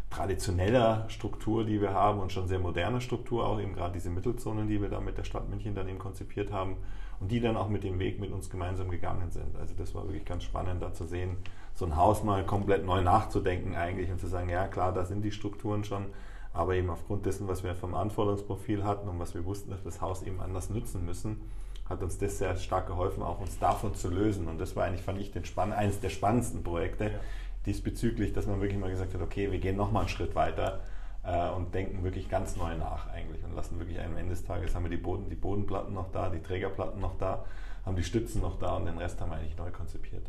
traditioneller 0.09 1.05
Struktur, 1.09 1.65
die 1.65 1.81
wir 1.81 1.93
haben 1.93 2.19
und 2.19 2.31
schon 2.31 2.47
sehr 2.47 2.59
moderner 2.59 3.01
Struktur, 3.01 3.47
auch 3.47 3.59
eben 3.59 3.73
gerade 3.73 3.93
diese 3.93 4.09
Mittelzonen, 4.09 4.67
die 4.67 4.81
wir 4.81 4.89
da 4.89 4.99
mit 4.99 5.17
der 5.17 5.23
Stadt 5.23 5.49
München 5.49 5.75
dann 5.75 5.87
eben 5.89 5.97
konzipiert 5.97 6.51
haben 6.51 6.77
und 7.19 7.31
die 7.31 7.39
dann 7.39 7.57
auch 7.57 7.69
mit 7.69 7.83
dem 7.83 7.99
Weg 7.99 8.19
mit 8.19 8.31
uns 8.31 8.49
gemeinsam 8.49 8.89
gegangen 8.89 9.31
sind. 9.31 9.55
Also 9.57 9.73
das 9.77 9.95
war 9.95 10.03
wirklich 10.03 10.25
ganz 10.25 10.43
spannend 10.43 10.81
da 10.81 10.93
zu 10.93 11.05
sehen, 11.05 11.37
so 11.75 11.85
ein 11.85 11.95
Haus 11.95 12.23
mal 12.23 12.45
komplett 12.45 12.85
neu 12.85 13.01
nachzudenken 13.01 13.75
eigentlich 13.75 14.11
und 14.11 14.19
zu 14.19 14.27
sagen, 14.27 14.49
ja 14.49 14.67
klar, 14.67 14.93
da 14.93 15.05
sind 15.05 15.23
die 15.23 15.31
Strukturen 15.31 15.83
schon, 15.83 16.05
aber 16.53 16.75
eben 16.75 16.89
aufgrund 16.89 17.25
dessen, 17.25 17.47
was 17.47 17.63
wir 17.63 17.75
vom 17.75 17.95
Anforderungsprofil 17.95 18.83
hatten 18.83 19.09
und 19.09 19.19
was 19.19 19.33
wir 19.33 19.45
wussten, 19.45 19.71
dass 19.71 19.79
wir 19.81 19.91
das 19.91 20.01
Haus 20.01 20.21
eben 20.21 20.39
anders 20.39 20.69
nutzen 20.69 21.03
müssen, 21.05 21.41
hat 21.89 22.01
uns 22.03 22.17
das 22.17 22.37
sehr 22.37 22.55
stark 22.57 22.87
geholfen, 22.87 23.23
auch 23.23 23.39
uns 23.39 23.59
davon 23.59 23.95
zu 23.95 24.09
lösen. 24.09 24.47
Und 24.47 24.59
das 24.59 24.75
war 24.75 24.85
eigentlich, 24.85 25.01
fand 25.01 25.19
ich, 25.19 25.31
den 25.31 25.45
Spann 25.45 25.73
eines 25.73 25.99
der 25.99 26.09
spannendsten 26.09 26.63
Projekte 26.63 27.05
ja. 27.05 27.19
diesbezüglich, 27.65 28.33
dass 28.33 28.47
man 28.47 28.61
wirklich 28.61 28.79
mal 28.79 28.89
gesagt 28.89 29.13
hat, 29.13 29.21
okay, 29.21 29.51
wir 29.51 29.59
gehen 29.59 29.75
nochmal 29.75 30.01
einen 30.01 30.09
Schritt 30.09 30.35
weiter 30.35 30.81
äh, 31.23 31.49
und 31.49 31.73
denken 31.73 32.03
wirklich 32.03 32.29
ganz 32.29 32.55
neu 32.55 32.75
nach 32.77 33.09
eigentlich 33.09 33.43
und 33.43 33.55
lassen 33.55 33.79
wirklich 33.79 33.99
am 33.99 34.15
Ende 34.15 34.31
des 34.31 34.45
Tages 34.45 34.75
haben 34.75 34.83
wir 34.83 34.91
die, 34.91 34.97
Boden, 34.97 35.29
die 35.29 35.35
Bodenplatten 35.35 35.93
noch 35.93 36.11
da, 36.11 36.29
die 36.29 36.41
Trägerplatten 36.41 37.01
noch 37.01 37.17
da, 37.17 37.43
haben 37.85 37.95
die 37.95 38.03
Stützen 38.03 38.41
noch 38.41 38.59
da 38.59 38.75
und 38.77 38.85
den 38.85 38.97
Rest 38.97 39.19
haben 39.19 39.31
wir 39.31 39.37
eigentlich 39.37 39.57
neu 39.57 39.71
konzipiert. 39.71 40.25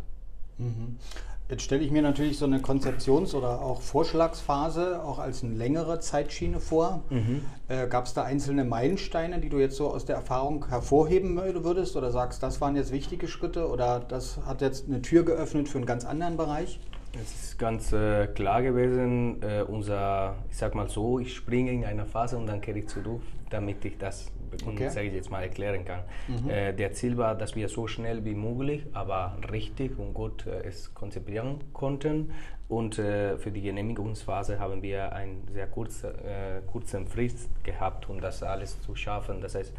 Mhm. 0.59 0.99
Jetzt 1.51 1.63
stelle 1.63 1.83
ich 1.83 1.91
mir 1.91 2.01
natürlich 2.01 2.39
so 2.39 2.47
eine 2.47 2.61
Konzeptions- 2.61 3.35
oder 3.35 3.61
auch 3.61 3.83
Vorschlagsphase 3.83 5.05
auch 5.05 5.19
als 5.19 5.45
eine 5.45 5.53
längere 5.53 6.01
Zeitschiene 6.01 6.59
vor. 6.59 7.03
Mhm. 7.11 7.43
Äh, 7.69 7.87
Gab 7.87 8.07
es 8.07 8.15
da 8.15 8.25
einzelne 8.25 8.65
Meilensteine, 8.65 9.41
die 9.41 9.51
du 9.51 9.59
jetzt 9.59 9.77
so 9.77 9.91
aus 9.91 10.07
der 10.07 10.17
Erfahrung 10.17 10.67
hervorheben 10.69 11.37
würdest 11.37 11.97
oder 11.97 12.11
sagst, 12.11 12.43
das 12.43 12.63
waren 12.63 12.77
jetzt 12.77 12.93
wichtige 12.93 13.29
Schritte 13.29 13.69
oder 13.69 14.01
das 14.01 14.39
hat 14.47 14.63
jetzt 14.63 14.89
eine 14.89 15.03
Tür 15.03 15.23
geöffnet 15.23 15.69
für 15.69 15.77
einen 15.77 15.87
ganz 15.87 16.07
anderen 16.07 16.39
Bereich? 16.39 16.81
Es 17.23 17.45
ist 17.45 17.59
ganz 17.59 17.93
äh, 17.93 18.27
klar 18.29 18.63
gewesen, 18.63 19.43
äh, 19.43 19.63
unser, 19.63 20.37
ich 20.51 20.57
sag 20.57 20.75
mal 20.75 20.89
so, 20.89 21.19
ich 21.19 21.35
springe 21.35 21.73
in 21.73 21.85
eine 21.85 22.07
Phase 22.07 22.39
und 22.39 22.47
dann 22.47 22.63
kehre 22.63 22.79
ich 22.79 22.89
zurück, 22.89 23.21
damit 23.51 23.85
ich 23.85 23.99
das 23.99 24.33
okay. 24.67 24.89
sage 24.89 25.09
ich 25.09 25.15
jetzt 25.15 25.31
mal, 25.31 25.43
erklären 25.43 25.85
kann. 25.85 26.01
Mhm. 26.29 26.51
Äh, 26.51 26.73
der 26.73 26.93
Ziel 26.93 27.17
war, 27.17 27.35
dass 27.35 27.57
wir 27.57 27.69
so 27.69 27.87
schnell 27.87 28.25
wie 28.25 28.35
möglich, 28.35 28.87
aber 28.93 29.37
richtig 29.51 29.99
und 29.99 30.15
gut 30.15 30.47
äh, 30.47 30.67
es 30.67 30.95
konzipieren 30.95 31.59
konnten. 31.73 32.33
Und 32.69 32.99
äh, 32.99 33.37
für 33.37 33.51
die 33.51 33.61
Genehmigungsphase 33.61 34.59
haben 34.59 34.83
wir 34.83 35.13
einen 35.13 35.47
sehr 35.53 35.67
kurze, 35.67 36.09
äh, 36.09 36.63
kurzen 36.71 37.07
Frist 37.07 37.49
gehabt, 37.63 38.09
um 38.09 38.21
das 38.21 38.43
alles 38.43 38.81
zu 38.81 38.95
schaffen. 38.95 39.41
Das 39.41 39.55
heißt, 39.55 39.73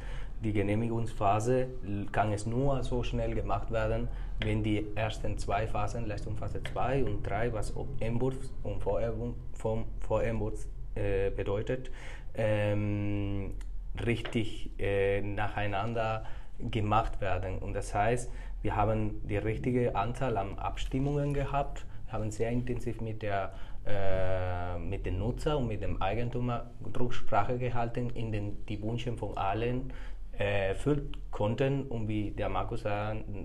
die 0.44 0.54
Genehmigungsphase 0.54 1.68
kann 2.12 2.32
es 2.32 2.46
nur 2.46 2.84
so 2.84 3.04
schnell 3.04 3.34
gemacht 3.34 3.72
werden, 3.72 4.08
wenn 4.40 4.64
die 4.64 4.86
ersten 4.96 5.38
zwei 5.38 5.66
Phasen, 5.66 6.06
Leistungsphase 6.06 6.62
2 6.64 7.04
und 7.06 7.24
3, 7.24 7.54
was 7.54 7.74
Entwurf 8.00 8.36
und 8.64 8.82
Vorentwurf 8.82 10.68
äh, 10.96 11.30
bedeutet, 11.30 11.90
ähm, 12.36 13.54
richtig 14.06 14.72
äh, 14.80 15.22
nacheinander 15.22 16.26
gemacht 16.60 17.22
werden. 17.22 17.60
Und 17.60 17.74
das 17.74 17.94
heißt, 17.94 18.32
wir 18.62 18.76
haben 18.76 19.22
die 19.28 19.38
richtige 19.38 19.96
Anzahl 19.96 20.38
an 20.38 20.58
Abstimmungen 20.58 21.34
gehabt, 21.34 21.86
haben 22.08 22.32
sehr 22.32 22.50
intensiv 22.50 23.02
mit, 23.02 23.22
der, 23.22 23.54
äh, 23.86 24.80
mit 24.80 25.06
den 25.06 25.20
Nutzer 25.20 25.58
und 25.58 25.68
mit 25.68 25.82
dem 25.82 26.02
Eigentümer 26.02 26.72
Rücksprache 26.98 27.58
gehalten, 27.58 28.10
in 28.12 28.32
den 28.32 28.66
die 28.66 28.82
Wünsche 28.82 29.14
von 29.14 29.38
allen 29.38 29.94
äh, 30.40 30.70
erfüllen 30.70 31.12
konnten. 31.32 31.84
Und 31.84 32.08
wie 32.08 32.32
der 32.32 32.50
Markus 32.50 32.84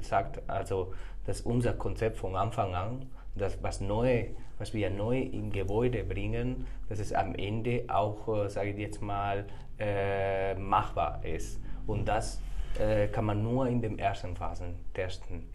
sagt, 0.00 0.48
also 0.48 0.94
dass 1.26 1.42
unser 1.42 1.74
Konzept 1.74 2.16
von 2.16 2.34
Anfang 2.36 2.74
an, 2.74 3.06
das 3.34 3.62
was 3.62 3.80
neu, 3.80 4.26
was 4.60 4.74
wir 4.74 4.90
neu 4.90 5.20
im 5.20 5.50
Gebäude 5.50 6.04
bringen, 6.04 6.66
dass 6.88 6.98
es 6.98 7.12
am 7.14 7.34
Ende 7.34 7.84
auch, 7.88 8.28
äh, 8.44 8.48
sage 8.50 8.70
ich 8.70 8.76
jetzt 8.76 9.00
mal, 9.00 9.46
äh, 9.78 10.54
machbar 10.54 11.24
ist. 11.24 11.58
Und 11.86 12.06
das 12.06 12.40
äh, 12.78 13.08
kann 13.08 13.24
man 13.24 13.42
nur 13.42 13.66
in 13.66 13.80
den 13.80 13.98
ersten 13.98 14.36
Phasen 14.36 14.74
testen. 14.92 15.48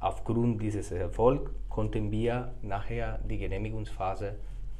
Aufgrund 0.00 0.60
dieses 0.60 0.92
Erfolgs 0.92 1.50
konnten 1.70 2.10
wir 2.10 2.52
nachher 2.60 3.18
die 3.28 3.38
Genehmigungsphase 3.38 4.36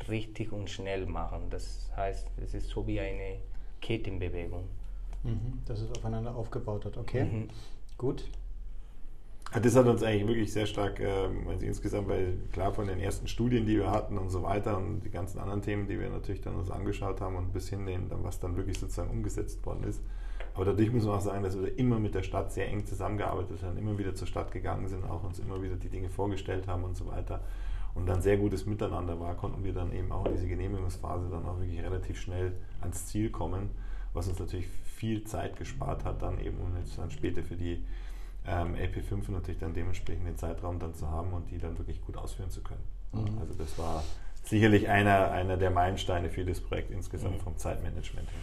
richtig 0.07 0.53
und 0.53 0.69
schnell 0.69 1.07
machen. 1.07 1.49
Das 1.49 1.91
heißt, 1.97 2.31
es 2.43 2.53
ist 2.53 2.69
so 2.69 2.87
wie 2.87 3.01
eine 3.01 3.39
Kettenbewegung. 3.81 4.65
Mhm, 5.23 5.63
dass 5.65 5.81
es 5.81 5.91
aufeinander 5.97 6.37
aufgebaut 6.37 6.85
hat. 6.85 6.99
Okay, 6.99 7.25
mhm. 7.25 7.49
gut. 7.97 8.29
Das 9.63 9.75
hat 9.75 9.87
uns 9.87 10.03
eigentlich 10.03 10.27
wirklich 10.27 10.53
sehr 10.53 10.67
stark, 10.67 11.01
ähm, 11.01 11.49
also 11.49 11.65
insgesamt, 11.65 12.09
weil 12.09 12.37
klar 12.53 12.75
von 12.75 12.87
den 12.87 13.01
ersten 13.01 13.27
Studien, 13.27 13.65
die 13.65 13.79
wir 13.79 13.91
hatten 13.91 14.19
und 14.19 14.29
so 14.29 14.43
weiter 14.43 14.77
und 14.77 15.01
die 15.01 15.11
ganzen 15.11 15.39
anderen 15.39 15.63
Themen, 15.63 15.87
die 15.87 15.99
wir 15.99 16.11
natürlich 16.11 16.43
dann 16.43 16.57
uns 16.57 16.71
angeschaut 16.71 17.23
haben 17.23 17.37
und 17.37 17.55
bis 17.55 17.71
hin, 17.71 17.87
den, 17.87 18.11
was 18.23 18.39
dann 18.39 18.57
wirklich 18.57 18.79
sozusagen 18.79 19.11
umgesetzt 19.11 19.65
worden 19.65 19.85
ist. 19.85 20.03
Aber 20.55 20.67
dadurch 20.67 20.93
muss 20.93 21.05
man 21.05 21.15
auch 21.15 21.21
sagen, 21.23 21.43
dass 21.43 21.59
wir 21.59 21.79
immer 21.79 21.99
mit 21.99 22.15
der 22.15 22.23
Stadt 22.23 22.53
sehr 22.53 22.69
eng 22.69 22.85
zusammengearbeitet 22.85 23.63
haben, 23.63 23.79
immer 23.79 23.97
wieder 23.97 24.15
zur 24.15 24.27
Stadt 24.27 24.53
gegangen 24.53 24.89
sind, 24.89 25.05
auch 25.05 25.25
uns 25.25 25.39
immer 25.39 25.63
wieder 25.63 25.77
die 25.77 25.89
Dinge 25.89 26.11
vorgestellt 26.11 26.67
haben 26.69 26.85
und 26.85 26.97
so 26.97 27.07
weiter. 27.07 27.41
Und 27.95 28.07
dann 28.07 28.21
sehr 28.21 28.37
gutes 28.37 28.67
Miteinander 28.67 29.19
war, 29.21 29.37
konnten 29.37 29.65
wir 29.65 29.73
dann 29.73 29.91
eben 29.93 30.13
auch 30.13 30.27
in 30.27 30.33
diese 30.33 30.49
Genehmigungsphase 30.49 31.31
dann 31.31 31.47
auch 31.47 31.59
wirklich 31.59 31.83
relativ 31.83 32.21
schnell 32.21 32.53
ans 32.83 33.07
Ziel 33.07 33.31
kommen, 33.31 33.71
was 34.13 34.29
uns 34.29 34.39
natürlich 34.39 34.69
viel 34.69 35.25
Zeit 35.25 35.57
gespart 35.57 36.05
hat, 36.05 36.21
dann 36.21 36.39
eben 36.41 36.59
und 36.59 36.77
jetzt 36.79 36.99
dann 36.99 37.11
später 37.11 37.43
für 37.43 37.57
die 37.57 37.83
ähm, 38.49 38.75
LP5 38.75 39.31
natürlich 39.31 39.61
dann 39.61 39.75
dementsprechend 39.75 40.27
den 40.27 40.37
Zeitraum 40.37 40.79
dann 40.79 40.95
zu 40.95 41.09
haben 41.11 41.33
und 41.33 41.51
die 41.51 41.59
dann 41.59 41.77
wirklich 41.79 42.01
gut 42.01 42.17
ausführen 42.17 42.51
zu 42.51 42.63
können. 42.63 42.83
Mhm. 43.13 43.39
Also 43.41 43.55
das 43.55 43.79
war 43.79 44.05
sicherlich 44.43 44.89
einer, 44.89 45.31
einer 45.33 45.57
der 45.57 45.71
Meilensteine 45.71 46.31
für 46.31 46.45
das 46.45 46.61
Projekt 46.61 46.91
insgesamt 46.91 47.39
mhm. 47.39 47.41
vom 47.41 47.57
Zeitmanagement 47.57 48.29
her. 48.29 48.41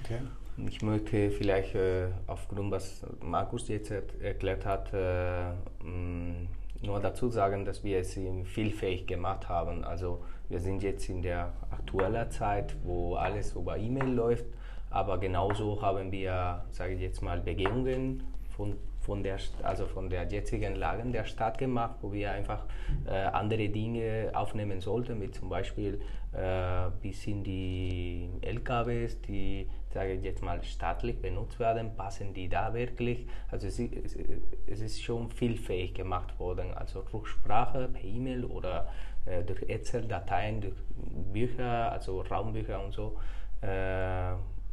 Okay. 0.00 0.20
Ich 0.68 0.80
möchte 0.82 1.30
vielleicht 1.30 1.74
äh, 1.74 2.08
aufgrund, 2.26 2.70
was 2.70 3.04
Markus 3.22 3.68
jetzt 3.68 3.90
erklärt 3.90 4.64
hat, 4.64 4.90
äh, 4.94 5.50
mm, 5.84 6.48
nur 6.82 7.00
dazu 7.00 7.28
sagen, 7.28 7.64
dass 7.64 7.84
wir 7.84 7.98
es 7.98 8.18
vielfähig 8.44 9.06
gemacht 9.06 9.48
haben. 9.48 9.84
Also 9.84 10.24
wir 10.48 10.60
sind 10.60 10.82
jetzt 10.82 11.08
in 11.08 11.22
der 11.22 11.52
aktuellen 11.70 12.30
Zeit, 12.30 12.74
wo 12.84 13.16
alles 13.16 13.54
über 13.54 13.76
E-Mail 13.76 14.12
läuft, 14.12 14.46
aber 14.90 15.18
genauso 15.18 15.82
haben 15.82 16.10
wir, 16.10 16.64
sage 16.70 16.94
ich 16.94 17.00
jetzt 17.00 17.22
mal, 17.22 17.40
Begehungen 17.40 18.24
von 18.56 18.76
von 19.06 19.22
der, 19.22 19.38
also 19.62 19.86
von 19.86 20.10
der 20.10 20.24
jetzigen 20.24 20.74
Lage 20.74 21.08
der 21.10 21.24
Stadt 21.24 21.58
gemacht, 21.58 21.94
wo 22.02 22.12
wir 22.12 22.32
einfach 22.32 22.64
äh, 23.06 23.12
andere 23.12 23.68
Dinge 23.68 24.32
aufnehmen 24.34 24.80
sollten, 24.80 25.20
wie 25.22 25.30
zum 25.30 25.48
Beispiel, 25.48 26.00
äh, 26.32 26.90
wie 27.00 27.12
sind 27.12 27.44
die 27.44 28.28
LKWs, 28.40 29.20
die, 29.22 29.70
sage 29.94 30.14
ich 30.14 30.24
jetzt 30.24 30.42
mal, 30.42 30.60
staatlich 30.64 31.22
benutzt 31.22 31.60
werden, 31.60 31.96
passen 31.96 32.34
die 32.34 32.48
da 32.48 32.74
wirklich? 32.74 33.26
Also 33.48 33.68
es, 33.68 33.78
es, 33.78 34.80
ist 34.80 35.00
schon 35.00 35.30
vielfähig 35.30 35.94
gemacht 35.94 36.38
worden, 36.40 36.74
also 36.74 37.04
Rücksprache 37.12 37.88
per 37.88 38.04
E-Mail 38.04 38.44
oder 38.44 38.88
äh, 39.24 39.44
durch 39.44 39.62
Excel-Dateien, 39.62 40.62
durch 40.62 40.76
Bücher, 41.32 41.92
also 41.92 42.22
Raumbücher 42.22 42.84
und 42.84 42.92
so. 42.92 43.16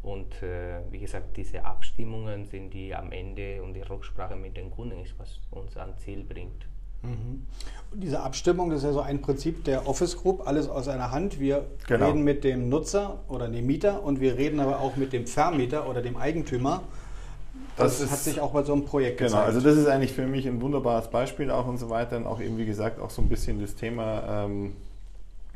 Und 0.03 0.43
äh, 0.43 0.81
wie 0.91 0.99
gesagt, 0.99 1.37
diese 1.37 1.63
Abstimmungen 1.63 2.45
sind 2.45 2.73
die 2.73 2.93
am 2.93 3.11
Ende 3.11 3.63
und 3.63 3.73
die 3.73 3.81
Rücksprache 3.81 4.35
mit 4.35 4.57
den 4.57 4.69
Kunden 4.69 4.99
ist, 5.01 5.17
was 5.17 5.39
uns 5.49 5.77
ans 5.77 5.99
Ziel 6.01 6.23
bringt. 6.23 6.67
Mhm. 7.03 7.45
diese 7.93 8.21
Abstimmung, 8.21 8.69
das 8.69 8.79
ist 8.79 8.85
ja 8.85 8.93
so 8.93 9.01
ein 9.01 9.19
Prinzip 9.19 9.65
der 9.65 9.89
Office 9.89 10.15
Group, 10.15 10.47
alles 10.47 10.69
aus 10.69 10.87
einer 10.87 11.11
Hand. 11.11 11.37
Wir 11.37 11.65
genau. 11.85 12.07
reden 12.07 12.23
mit 12.23 12.45
dem 12.45 12.69
Nutzer 12.69 13.19
oder 13.27 13.49
dem 13.49 13.65
Mieter 13.65 14.03
und 14.03 14.21
wir 14.21 14.37
reden 14.37 14.61
aber 14.61 14.79
auch 14.79 14.95
mit 14.95 15.11
dem 15.11 15.27
Vermieter 15.27 15.89
oder 15.89 16.01
dem 16.01 16.15
Eigentümer. 16.15 16.81
Das, 17.75 17.99
das 17.99 18.01
ist, 18.01 18.11
hat 18.11 18.19
sich 18.19 18.39
auch 18.39 18.51
bei 18.51 18.63
so 18.63 18.71
einem 18.71 18.85
Projekt 18.85 19.17
genau, 19.17 19.31
gezeigt. 19.31 19.47
Genau, 19.47 19.55
also 19.55 19.69
das 19.69 19.77
ist 19.77 19.87
eigentlich 19.87 20.13
für 20.13 20.27
mich 20.27 20.47
ein 20.47 20.61
wunderbares 20.61 21.09
Beispiel 21.09 21.51
auch 21.51 21.67
und 21.67 21.77
so 21.77 21.89
weiter. 21.89 22.17
Und 22.17 22.25
auch 22.25 22.39
eben, 22.39 22.57
wie 22.57 22.65
gesagt, 22.65 23.01
auch 23.01 23.09
so 23.09 23.21
ein 23.21 23.27
bisschen 23.27 23.59
das 23.59 23.75
Thema 23.75 24.45
ähm, 24.45 24.67
äh, 24.67 24.92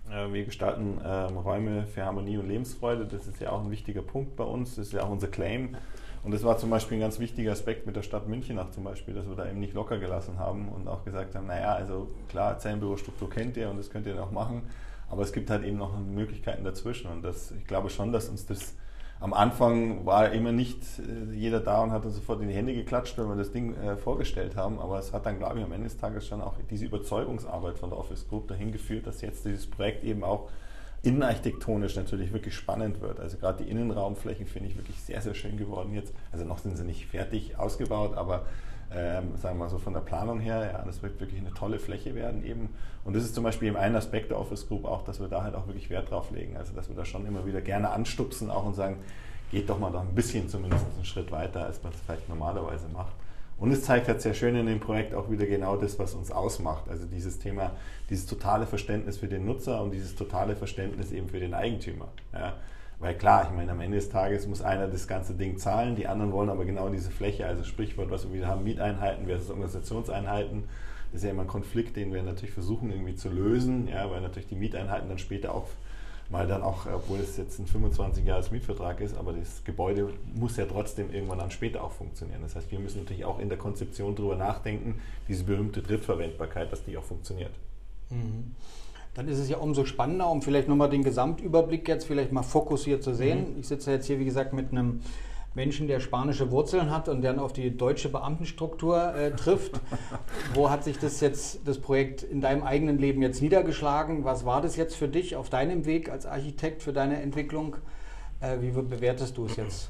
wir 0.10 0.46
gestalten 0.46 1.00
ähm, 1.04 1.38
Räume 1.38 1.86
für 1.86 2.06
Harmonie 2.06 2.38
und 2.38 2.48
Lebensfreude. 2.48 3.06
Das 3.06 3.28
ist 3.28 3.40
ja 3.40 3.52
auch 3.52 3.64
ein 3.64 3.72
wichtiger 3.72 4.02
Punkt 4.02 4.36
bei 4.36 4.44
uns. 4.44 4.76
Das 4.76 4.88
ist 4.88 4.94
ja 4.94 5.04
auch 5.04 5.10
unser 5.10 5.28
Claim. 5.28 5.76
Und 6.24 6.34
das 6.34 6.44
war 6.44 6.58
zum 6.58 6.70
Beispiel 6.70 6.98
ein 6.98 7.02
ganz 7.02 7.20
wichtiger 7.20 7.52
Aspekt 7.52 7.86
mit 7.86 7.96
der 7.96 8.02
Stadt 8.02 8.28
München 8.28 8.60
auch 8.60 8.72
zum 8.72 8.84
Beispiel, 8.84 9.14
dass 9.14 9.28
wir 9.28 9.36
da 9.36 9.50
eben 9.50 9.60
nicht 9.60 9.74
locker 9.74 9.98
gelassen 9.98 10.40
haben 10.40 10.68
und 10.70 10.88
auch 10.88 11.06
gesagt 11.06 11.36
haben, 11.36 11.48
naja, 11.48 11.74
also 11.74 12.10
klar, 12.28 12.58
Zellenbürostruktur 12.58 13.30
kennt 13.30 13.56
ihr 13.56 13.70
und 13.70 13.78
das 13.78 13.90
könnt 13.90 14.08
ihr 14.08 14.22
auch 14.22 14.32
machen, 14.32 14.64
aber 15.10 15.22
es 15.22 15.32
gibt 15.32 15.50
halt 15.50 15.64
eben 15.64 15.78
noch 15.78 15.98
Möglichkeiten 15.98 16.64
dazwischen. 16.64 17.10
Und 17.10 17.22
das, 17.22 17.52
ich 17.52 17.66
glaube 17.66 17.90
schon, 17.90 18.12
dass 18.12 18.28
uns 18.28 18.46
das 18.46 18.76
am 19.20 19.34
Anfang 19.34 20.06
war 20.06 20.32
immer 20.32 20.52
nicht 20.52 20.80
äh, 21.00 21.34
jeder 21.34 21.60
da 21.60 21.82
und 21.82 21.92
hat 21.92 22.06
dann 22.06 22.12
sofort 22.12 22.42
in 22.42 22.50
die 22.50 22.54
Hände 22.54 22.74
geklatscht, 22.74 23.18
wenn 23.18 23.28
wir 23.28 23.36
das 23.36 23.52
Ding 23.52 23.76
äh, 23.76 23.98
vorgestellt 23.98 24.56
haben. 24.56 24.80
Aber 24.80 25.00
es 25.00 25.12
hat 25.12 25.26
dann, 25.26 25.40
glaube 25.40 25.60
ich, 25.60 25.66
am 25.66 25.72
Ende 25.72 25.86
des 25.88 25.98
Tages 25.98 26.28
schon 26.28 26.42
auch 26.42 26.56
diese 26.70 26.86
Überzeugungsarbeit 26.86 27.80
von 27.80 27.90
der 27.90 27.98
Office 27.98 28.28
Group 28.28 28.48
dahin 28.48 28.72
geführt, 28.72 29.08
dass 29.08 29.22
jetzt 29.22 29.46
dieses 29.46 29.68
Projekt 29.68 30.04
eben 30.04 30.24
auch 30.24 30.50
innenarchitektonisch 31.04 31.96
natürlich 31.96 32.34
wirklich 32.34 32.56
spannend 32.56 33.02
wird. 33.02 33.20
Also 33.20 33.38
gerade 33.38 33.64
die 33.64 33.70
Innenraumflächen 33.70 34.46
finde 34.46 34.70
ich 34.70 34.78
wirklich 34.78 35.02
sehr, 35.02 35.22
sehr 35.22 35.34
schön 35.34 35.58
geworden 35.58 35.94
jetzt. 35.94 36.14
Also 36.32 36.46
noch 36.46 36.60
sind 36.60 36.78
sie 36.78 36.84
nicht 36.84 37.08
fertig 37.08 37.58
ausgebaut, 37.58 38.16
aber 38.16 38.46
ähm, 38.94 39.36
sagen 39.36 39.58
wir 39.58 39.66
mal 39.66 39.70
so 39.70 39.80
von 39.80 39.94
der 39.94 40.00
Planung 40.02 40.40
her, 40.40 40.72
ja, 40.74 40.84
das 40.86 41.04
wird 41.04 41.20
wirklich 41.20 41.40
eine 41.40 41.54
tolle 41.54 41.80
Fläche 41.80 42.16
werden 42.16 42.46
eben. 42.46 42.70
Und 43.04 43.16
das 43.16 43.24
ist 43.24 43.36
zum 43.36 43.44
Beispiel 43.44 43.70
eben 43.70 43.78
ein 43.78 43.96
Aspekt 43.96 44.32
der 44.32 44.40
Office 44.40 44.68
Group 44.68 44.86
auch, 44.86 45.04
dass 45.04 45.20
wir 45.20 45.28
da 45.28 45.44
halt 45.44 45.56
auch 45.56 45.68
wirklich 45.68 45.90
Wert 45.90 46.12
drauf 46.12 46.32
legen. 46.32 46.58
Also 46.58 46.74
dass 46.74 46.90
wir 46.90 46.96
da 46.96 47.06
schon 47.06 47.26
immer 47.26 47.46
wieder 47.46 47.62
gerne 47.62 47.90
anstupsen 47.90 48.50
auch 48.50 48.66
und 48.66 48.76
sagen, 48.76 48.98
geht 49.52 49.70
doch 49.70 49.80
mal 49.80 49.92
noch 49.92 50.02
ein 50.02 50.16
bisschen 50.16 50.50
zumindest 50.50 50.86
einen 50.96 51.06
Schritt 51.06 51.32
weiter, 51.32 51.66
als 51.66 51.82
man 51.84 51.94
es 51.94 52.00
vielleicht 52.02 52.30
normalerweise 52.30 52.88
macht. 52.90 53.14
Und 53.60 53.72
es 53.72 53.84
zeigt 53.84 54.08
halt 54.08 54.22
sehr 54.22 54.36
schön 54.36 54.56
in 54.56 54.68
dem 54.68 54.80
Projekt 54.80 55.16
auch 55.16 55.32
wieder 55.32 55.46
genau 55.48 55.78
das, 55.78 55.98
was 55.98 56.14
uns 56.14 56.32
ausmacht. 56.32 56.88
Also 56.90 57.06
dieses 57.06 57.40
Thema, 57.40 57.72
dieses 58.10 58.28
totale 58.28 58.68
Verständnis 58.68 59.18
für 59.18 59.28
den 59.28 59.46
Nutzer 59.46 59.82
und 59.82 59.92
dieses 59.92 60.16
totale 60.16 60.56
Verständnis 60.56 61.12
eben 61.12 61.28
für 61.28 61.40
den 61.40 61.54
Eigentümer. 61.54 62.10
Ja. 62.34 62.54
Weil 63.00 63.16
klar, 63.16 63.44
ich 63.44 63.56
meine, 63.56 63.72
am 63.72 63.80
Ende 63.80 63.98
des 63.98 64.10
Tages 64.10 64.48
muss 64.48 64.62
einer 64.62 64.88
das 64.88 65.08
ganze 65.08 65.36
Ding 65.36 65.58
zahlen, 65.58 65.96
die 65.96 66.08
anderen 66.08 66.32
wollen 66.32 66.50
aber 66.50 66.66
genau 66.66 66.90
diese 66.90 67.12
Fläche, 67.12 67.46
also 67.46 67.64
Sprichwort, 67.64 68.10
was 68.10 68.26
wir 68.26 68.34
wieder 68.34 68.48
haben, 68.48 68.64
Mieteinheiten 68.64 69.28
versus 69.28 69.52
Organisationseinheiten. 69.52 70.64
Das 71.12 71.22
ist 71.22 71.24
ja 71.24 71.32
immer 71.32 71.44
ein 71.44 71.48
Konflikt, 71.48 71.96
den 71.96 72.12
wir 72.12 72.24
natürlich 72.24 72.54
versuchen 72.54 72.90
irgendwie 72.90 73.16
zu 73.16 73.30
lösen, 73.30 73.88
ja, 73.88 74.10
weil 74.10 74.22
natürlich 74.22 74.50
die 74.50 74.56
Mieteinheiten 74.56 75.08
dann 75.10 75.20
später 75.20 75.54
auch 75.54 75.68
mal 76.30 76.48
dann 76.48 76.62
auch, 76.62 76.86
obwohl 76.88 77.20
es 77.20 77.38
jetzt 77.38 77.60
ein 77.60 77.68
25 77.68 78.26
Jahres 78.26 78.52
Mietvertrag 78.52 79.00
ist, 79.00 79.16
aber 79.16 79.34
das 79.34 79.64
Gebäude 79.64 80.10
muss 80.34 80.58
ja 80.58 80.66
trotzdem 80.66 81.14
irgendwann 81.14 81.40
dann 81.40 81.52
später 81.52 81.84
auch 81.84 81.92
funktionieren. 81.92 82.42
Das 82.42 82.56
heißt, 82.56 82.72
wir 82.72 82.80
müssen 82.80 83.00
natürlich 83.00 83.26
auch 83.26 83.40
in 83.40 83.50
der 83.50 83.58
Konzeption 83.58 84.16
darüber 84.16 84.36
nachdenken, 84.36 85.00
diese 85.28 85.44
berühmte 85.46 85.82
Drittverwendbarkeit, 85.82 86.72
dass 86.72 86.84
die 86.84 86.98
auch 86.98 87.04
funktioniert. 87.04 87.54
Mhm. 88.10 88.56
Dann 89.18 89.28
ist 89.28 89.40
es 89.40 89.50
ja 89.50 89.58
umso 89.58 89.84
spannender, 89.84 90.30
um 90.30 90.44
vielleicht 90.44 90.68
nochmal 90.68 90.92
den 90.92 91.04
Gesamtüberblick 91.04 91.88
jetzt 91.88 92.06
vielleicht 92.06 92.32
mal 92.32 92.44
fokussiert 92.44 93.02
zu 93.02 93.16
sehen. 93.16 93.54
Mhm. 93.54 93.60
Ich 93.62 93.68
sitze 93.68 93.92
jetzt 93.92 94.06
hier, 94.06 94.20
wie 94.20 94.26
gesagt, 94.26 94.54
mit 94.54 94.72
einem 94.72 95.02
Menschen, 95.56 95.88
der 95.88 96.00
spanische 96.00 96.52
Wurzeln 96.52 96.92
hat 96.92 97.10
und 97.10 97.24
dann 97.24 97.40
auf 97.40 97.52
die 97.52 97.76
deutsche 97.76 98.10
Beamtenstruktur 98.10 99.16
äh, 99.16 99.32
trifft. 99.36 99.82
Wo 100.54 100.70
hat 100.70 100.84
sich 100.84 101.00
das 101.00 101.20
jetzt, 101.20 101.68
das 101.68 101.80
Projekt 101.80 102.22
in 102.22 102.42
deinem 102.42 102.62
eigenen 102.62 103.00
Leben 103.00 103.24
jetzt 103.24 103.42
niedergeschlagen? 103.42 104.24
Was 104.24 104.46
war 104.46 104.62
das 104.62 104.76
jetzt 104.76 104.96
für 104.96 105.08
dich 105.08 105.36
auf 105.36 105.50
deinem 105.50 105.88
Weg 105.88 106.12
als 106.12 106.28
Architekt 106.28 106.84
für 106.84 106.94
deine 106.94 107.20
Entwicklung? 107.20 107.76
Äh, 108.40 108.62
wie 108.62 108.70
bewertest 108.70 109.36
du 109.36 109.48
es 109.48 109.56
jetzt? 109.56 109.90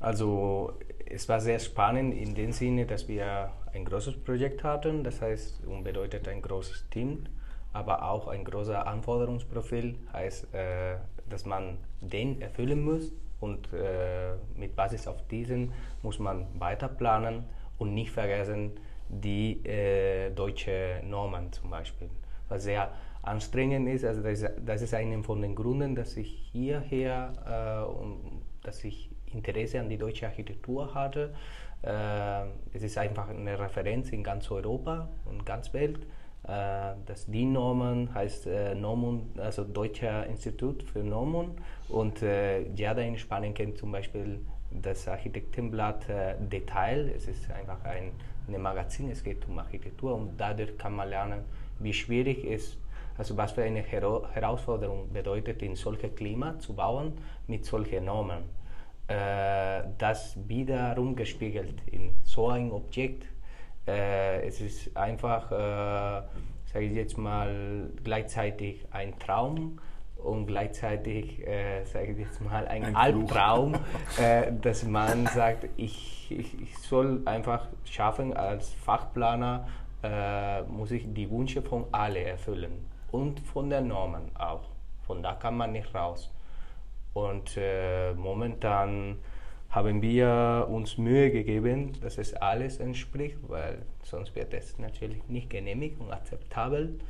Also 0.00 0.72
es 1.04 1.28
war 1.28 1.38
sehr 1.38 1.58
spannend 1.58 2.14
in 2.14 2.34
dem 2.34 2.52
Sinne, 2.52 2.86
dass 2.86 3.08
wir 3.08 3.50
ein 3.74 3.84
großes 3.84 4.24
Projekt 4.24 4.64
hatten, 4.64 5.04
das 5.04 5.20
heißt, 5.20 5.60
bedeutet 5.82 6.28
ein 6.28 6.40
großes 6.40 6.86
Team, 6.90 7.26
aber 7.74 8.08
auch 8.08 8.28
ein 8.28 8.44
großer 8.44 8.86
Anforderungsprofil, 8.86 9.98
heißt, 10.12 10.54
äh, 10.54 10.96
dass 11.28 11.44
man 11.44 11.76
den 12.00 12.40
erfüllen 12.40 12.82
muss 12.82 13.12
und 13.40 13.68
äh, 13.72 14.34
mit 14.56 14.76
Basis 14.76 15.08
auf 15.08 15.26
diesen 15.26 15.72
muss 16.02 16.20
man 16.20 16.46
weiter 16.58 16.88
planen 16.88 17.44
und 17.78 17.92
nicht 17.92 18.12
vergessen 18.12 18.72
die 19.08 19.66
äh, 19.66 20.30
deutsche 20.30 21.02
Normen 21.04 21.52
zum 21.52 21.68
Beispiel, 21.68 22.08
was 22.48 22.62
sehr 22.62 22.92
anstrengend 23.22 23.88
ist. 23.88 24.04
Also 24.04 24.22
das, 24.22 24.44
das 24.64 24.82
ist 24.82 24.94
einer 24.94 25.22
von 25.24 25.42
den 25.42 25.56
Gründen, 25.56 25.96
dass 25.96 26.16
ich 26.16 26.48
hierher 26.52 27.88
und 27.98 28.42
dass 28.62 28.84
ich 28.84 29.10
Interesse 29.32 29.80
an 29.80 29.88
die 29.88 29.96
deutsche 29.96 30.26
Architektur 30.26 30.94
hatte. 30.94 31.34
Es 31.80 32.82
ist 32.82 32.98
einfach 32.98 33.30
eine 33.30 33.58
Referenz 33.58 34.10
in 34.10 34.22
ganz 34.22 34.50
Europa 34.50 35.08
und 35.24 35.46
ganz 35.46 35.72
Welt. 35.72 36.00
Äh, 36.46 36.94
das 37.06 37.26
DIN-Normen 37.26 38.14
heißt 38.14 38.46
äh, 38.46 38.74
Normen, 38.74 39.30
also 39.38 39.64
Deutscher 39.64 40.26
Institut 40.26 40.82
für 40.82 41.00
Normen 41.00 41.52
und 41.88 42.22
äh, 42.22 42.68
Jada 42.74 43.02
in 43.02 43.18
Spanien 43.18 43.54
kennt 43.54 43.78
zum 43.78 43.92
Beispiel 43.92 44.40
das 44.70 45.08
Architektenblatt 45.08 46.08
äh, 46.08 46.34
Detail. 46.40 47.12
Es 47.16 47.28
ist 47.28 47.50
einfach 47.50 47.82
ein, 47.84 48.12
ein 48.48 48.60
Magazin, 48.60 49.10
es 49.10 49.22
geht 49.22 49.46
um 49.48 49.58
Architektur 49.58 50.14
und 50.14 50.32
dadurch 50.38 50.76
kann 50.76 50.94
man 50.94 51.08
lernen, 51.08 51.40
wie 51.78 51.92
schwierig 51.92 52.44
es 52.44 52.76
also 53.16 53.36
was 53.36 53.52
für 53.52 53.62
eine 53.62 53.80
Herausforderung 53.80 55.12
bedeutet, 55.12 55.62
in 55.62 55.76
solchem 55.76 56.14
Klima 56.14 56.58
zu 56.58 56.74
bauen 56.74 57.12
mit 57.46 57.64
solchen 57.64 58.06
Normen. 58.06 58.42
Äh, 59.06 59.82
das 59.98 60.36
wiederum 60.48 61.14
gespiegelt 61.14 61.82
in 61.90 62.14
so 62.24 62.48
ein 62.48 62.72
Objekt 62.72 63.26
äh, 63.86 64.46
es 64.46 64.60
ist 64.60 64.96
einfach, 64.96 65.50
äh, 65.52 66.22
sage 66.72 66.86
ich 66.86 66.94
jetzt 66.94 67.18
mal, 67.18 67.90
gleichzeitig 68.02 68.86
ein 68.90 69.18
Traum 69.18 69.78
und 70.16 70.46
gleichzeitig, 70.46 71.46
äh, 71.46 71.84
sage 71.84 72.12
ich 72.12 72.18
jetzt 72.18 72.40
mal, 72.40 72.66
ein, 72.66 72.84
ein 72.84 72.96
Albtraum, 72.96 73.74
äh, 74.18 74.52
dass 74.60 74.84
man 74.84 75.26
sagt, 75.26 75.68
ich, 75.76 76.30
ich, 76.30 76.60
ich, 76.60 76.78
soll 76.78 77.22
einfach 77.26 77.68
schaffen, 77.84 78.34
als 78.34 78.72
Fachplaner 78.72 79.66
äh, 80.02 80.62
muss 80.62 80.90
ich 80.90 81.06
die 81.12 81.30
Wünsche 81.30 81.62
von 81.62 81.84
alle 81.92 82.22
erfüllen 82.22 82.86
und 83.12 83.40
von 83.40 83.70
den 83.70 83.88
Normen 83.88 84.34
auch. 84.34 84.68
Von 85.06 85.22
da 85.22 85.34
kann 85.34 85.56
man 85.56 85.72
nicht 85.72 85.94
raus. 85.94 86.30
Und 87.12 87.56
äh, 87.56 88.12
momentan 88.14 89.18
haben 89.74 90.02
wir 90.02 90.68
uns 90.70 90.98
Mühe 90.98 91.32
gegeben, 91.32 91.92
dass 92.00 92.16
es 92.18 92.34
alles 92.34 92.78
entspricht, 92.78 93.38
weil 93.48 93.82
sonst 94.04 94.36
wird 94.36 94.54
es 94.54 94.78
natürlich 94.78 95.26
nicht 95.28 95.50
genehmigt 95.50 96.00
und 96.00 96.12
akzeptabel. 96.12 97.00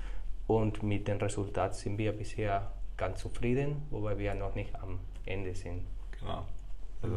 Und 0.46 0.83
mit 0.83 1.07
dem 1.07 1.18
Resultat 1.18 1.74
sind 1.74 1.98
wir 1.98 2.12
bisher 2.12 2.72
ganz 2.96 3.20
zufrieden, 3.20 3.83
wobei 3.90 4.18
wir 4.18 4.35
noch 4.35 4.55
nicht 4.55 4.74
am 4.77 4.98
Ende 5.27 5.55
sind. 5.55 5.83
Genau. 6.18 6.46
Also 7.03 7.16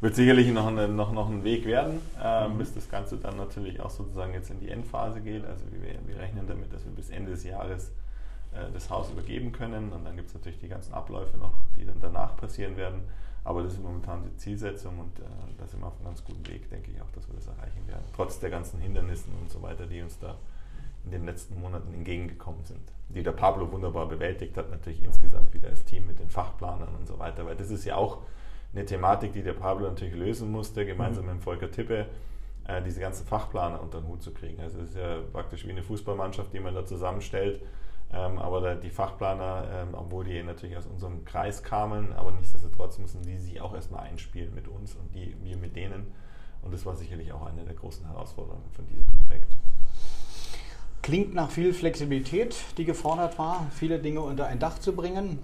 wird 0.00 0.16
sicherlich 0.16 0.50
noch, 0.52 0.66
eine, 0.66 0.88
noch, 0.88 1.12
noch 1.12 1.28
ein 1.28 1.44
Weg 1.44 1.64
werden, 1.64 2.00
äh, 2.20 2.48
mhm. 2.48 2.58
bis 2.58 2.74
das 2.74 2.90
Ganze 2.90 3.18
dann 3.18 3.36
natürlich 3.36 3.80
auch 3.80 3.90
sozusagen 3.90 4.32
jetzt 4.32 4.50
in 4.50 4.58
die 4.58 4.68
Endphase 4.68 5.20
geht. 5.20 5.44
Also 5.44 5.64
wir, 5.70 5.94
wir 6.06 6.20
rechnen 6.20 6.46
damit, 6.48 6.72
dass 6.72 6.84
wir 6.84 6.92
bis 6.92 7.10
Ende 7.10 7.32
des 7.32 7.44
Jahres 7.44 7.92
äh, 8.52 8.72
das 8.72 8.90
Haus 8.90 9.10
übergeben 9.10 9.52
können. 9.52 9.92
Und 9.92 10.04
dann 10.04 10.16
gibt 10.16 10.28
es 10.28 10.34
natürlich 10.34 10.58
die 10.58 10.68
ganzen 10.68 10.92
Abläufe 10.92 11.36
noch, 11.36 11.54
die 11.76 11.84
dann 11.84 12.00
danach 12.00 12.36
passieren 12.36 12.76
werden. 12.76 13.02
Aber 13.48 13.62
das 13.62 13.72
ist 13.72 13.82
momentan 13.82 14.24
die 14.24 14.36
Zielsetzung 14.36 14.98
und 14.98 15.20
äh, 15.20 15.22
da 15.56 15.66
sind 15.66 15.80
wir 15.80 15.86
auf 15.86 15.96
einem 15.96 16.04
ganz 16.04 16.22
guten 16.22 16.46
Weg, 16.48 16.68
denke 16.68 16.90
ich 16.90 17.00
auch, 17.00 17.10
dass 17.12 17.26
wir 17.28 17.34
das 17.34 17.46
erreichen 17.46 17.82
werden. 17.86 18.04
Trotz 18.14 18.38
der 18.40 18.50
ganzen 18.50 18.78
Hindernissen 18.78 19.32
und 19.40 19.48
so 19.48 19.62
weiter, 19.62 19.86
die 19.86 20.02
uns 20.02 20.18
da 20.18 20.36
in 21.06 21.12
den 21.12 21.24
letzten 21.24 21.58
Monaten 21.58 21.94
entgegengekommen 21.94 22.62
sind. 22.64 22.92
Die 23.08 23.22
der 23.22 23.32
Pablo 23.32 23.72
wunderbar 23.72 24.06
bewältigt 24.06 24.54
hat, 24.58 24.70
natürlich 24.70 25.02
insgesamt 25.02 25.54
wieder 25.54 25.70
als 25.70 25.82
Team 25.86 26.06
mit 26.06 26.18
den 26.18 26.28
Fachplanern 26.28 26.94
und 26.94 27.06
so 27.08 27.18
weiter, 27.18 27.46
weil 27.46 27.56
das 27.56 27.70
ist 27.70 27.86
ja 27.86 27.96
auch 27.96 28.18
eine 28.74 28.84
Thematik, 28.84 29.32
die 29.32 29.42
der 29.42 29.54
Pablo 29.54 29.88
natürlich 29.88 30.14
lösen 30.14 30.52
musste, 30.52 30.84
gemeinsam 30.84 31.24
mhm. 31.24 31.36
mit 31.36 31.42
Volker 31.42 31.70
Tippe, 31.70 32.04
äh, 32.66 32.82
diese 32.82 33.00
ganzen 33.00 33.26
Fachplaner 33.26 33.80
unter 33.80 34.02
den 34.02 34.08
Hut 34.08 34.22
zu 34.22 34.34
kriegen. 34.34 34.60
Also 34.60 34.78
es 34.80 34.90
ist 34.90 34.96
ja 34.96 35.20
praktisch 35.32 35.66
wie 35.66 35.70
eine 35.70 35.82
Fußballmannschaft, 35.82 36.52
die 36.52 36.60
man 36.60 36.74
da 36.74 36.84
zusammenstellt 36.84 37.62
ähm, 38.12 38.38
aber 38.38 38.74
die 38.74 38.90
Fachplaner, 38.90 39.64
ähm, 39.72 39.88
obwohl 39.92 40.24
die 40.24 40.42
natürlich 40.42 40.76
aus 40.76 40.86
unserem 40.86 41.24
Kreis 41.24 41.62
kamen, 41.62 42.12
aber 42.14 42.32
nichtsdestotrotz 42.32 42.98
müssen 42.98 43.22
die 43.22 43.36
sich 43.36 43.60
auch 43.60 43.74
erstmal 43.74 44.04
einspielen 44.04 44.54
mit 44.54 44.66
uns 44.66 44.94
und 44.94 45.14
die, 45.14 45.36
wir 45.42 45.56
mit 45.56 45.76
denen. 45.76 46.06
Und 46.62 46.72
das 46.72 46.86
war 46.86 46.96
sicherlich 46.96 47.32
auch 47.32 47.46
eine 47.46 47.64
der 47.64 47.74
großen 47.74 48.06
Herausforderungen 48.06 48.68
von 48.72 48.86
diesem 48.86 49.04
Projekt. 49.26 49.56
Klingt 51.02 51.34
nach 51.34 51.50
viel 51.50 51.72
Flexibilität, 51.72 52.56
die 52.76 52.84
gefordert 52.84 53.38
war, 53.38 53.66
viele 53.70 53.98
Dinge 53.98 54.20
unter 54.20 54.46
ein 54.46 54.58
Dach 54.58 54.78
zu 54.78 54.94
bringen. 54.94 55.38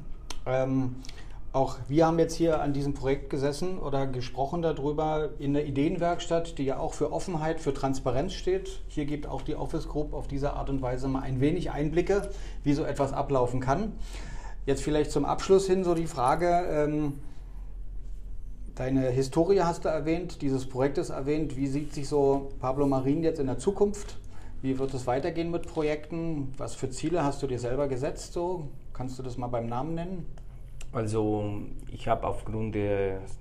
Ähm, 0.47 0.97
auch 1.55 1.79
wir 1.87 2.07
haben 2.07 2.19
jetzt 2.19 2.35
hier 2.35 2.61
an 2.61 2.73
diesem 2.73 2.95
Projekt 2.95 3.31
gesessen 3.31 3.79
oder 3.79 4.09
gesprochen 4.09 4.61
darüber 4.61 5.31
in 5.39 5.55
der 5.55 5.67
Ideenwerkstatt, 5.67 6.59
die 6.59 6.65
ja 6.65 6.79
auch 6.79 6.95
für 6.95 7.13
Offenheit, 7.13 7.61
für 7.61 7.73
Transparenz 7.73 8.33
steht. 8.33 8.81
Hier 8.89 9.05
gibt 9.05 9.29
auch 9.29 9.41
die 9.41 9.55
Office 9.55 9.89
Group 9.89 10.15
auf 10.15 10.27
diese 10.27 10.55
Art 10.55 10.69
und 10.69 10.83
Weise 10.83 11.07
mal 11.07 11.23
ein 11.23 11.41
wenig 11.41 11.71
Einblicke, 11.71 12.29
wie 12.65 12.73
so 12.73 12.83
etwas 12.83 13.13
ablaufen 13.13 13.61
kann. 13.61 13.93
Jetzt 14.67 14.83
vielleicht 14.83 15.13
zum 15.13 15.25
Abschluss 15.25 15.69
hin 15.69 15.85
so 15.85 15.95
die 15.95 16.09
Frage, 16.09 16.49
ähm, 16.49 17.21
deine 18.75 19.03
Historie 19.11 19.61
hast 19.61 19.85
du 19.85 19.89
erwähnt, 19.89 20.43
dieses 20.43 20.69
Projekt 20.69 20.99
ist 20.99 21.11
erwähnt. 21.11 21.57
Wie 21.57 21.69
sieht 21.69 21.95
sich 21.95 22.09
so 22.09 22.49
Pablo 22.59 22.89
Marin 22.89 23.23
jetzt 23.23 23.39
in 23.39 23.47
der 23.47 23.59
Zukunft? 23.59 24.19
Wie 24.61 24.81
wird 24.81 24.93
es 24.93 25.07
weitergehen 25.07 25.53
mit 25.53 25.69
Projekten? 25.69 26.53
Was 26.57 26.75
für 26.75 26.91
Ziele 26.91 27.23
hast 27.23 27.45
du 27.45 27.47
dir 27.47 27.61
selber 27.61 27.87
gesetzt? 27.87 28.33
So? 28.33 28.71
Kannst 28.93 29.21
du 29.21 29.23
das 29.23 29.37
mal 29.37 29.47
beim 29.47 29.67
Namen 29.67 29.95
nennen? 29.95 30.27
Also 30.95 31.51
ich 31.91 32.07
habe 32.07 32.25
aufgrund 32.25 32.77
des 32.77 33.41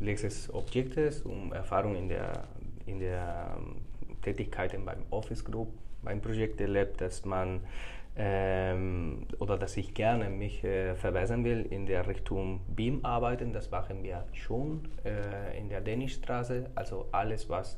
letzten 0.00 0.56
Objektes 0.56 1.20
und 1.20 1.52
Erfahrung 1.52 1.94
in 1.94 2.08
der, 2.08 2.44
in 2.86 2.98
der 2.98 3.58
ähm, 3.58 3.76
Tätigkeiten 4.22 4.86
beim 4.86 5.02
Office 5.10 5.44
Group, 5.44 5.68
beim 6.02 6.22
Projekt 6.22 6.62
erlebt, 6.62 7.02
dass 7.02 7.26
man 7.26 7.60
ähm, 8.16 9.26
oder 9.38 9.58
dass 9.58 9.76
ich 9.76 9.92
gerne 9.92 10.30
mich 10.30 10.64
äh, 10.64 10.94
verbessern 10.94 11.44
will 11.44 11.66
in 11.68 11.84
der 11.84 12.06
Richtung 12.08 12.60
BIM 12.74 13.04
arbeiten. 13.04 13.52
Das 13.52 13.70
machen 13.70 14.02
wir 14.02 14.24
schon 14.32 14.88
äh, 15.04 15.58
in 15.58 15.68
der 15.68 15.82
Dänishstraße. 15.82 16.70
Also 16.74 17.06
alles, 17.12 17.50
was 17.50 17.76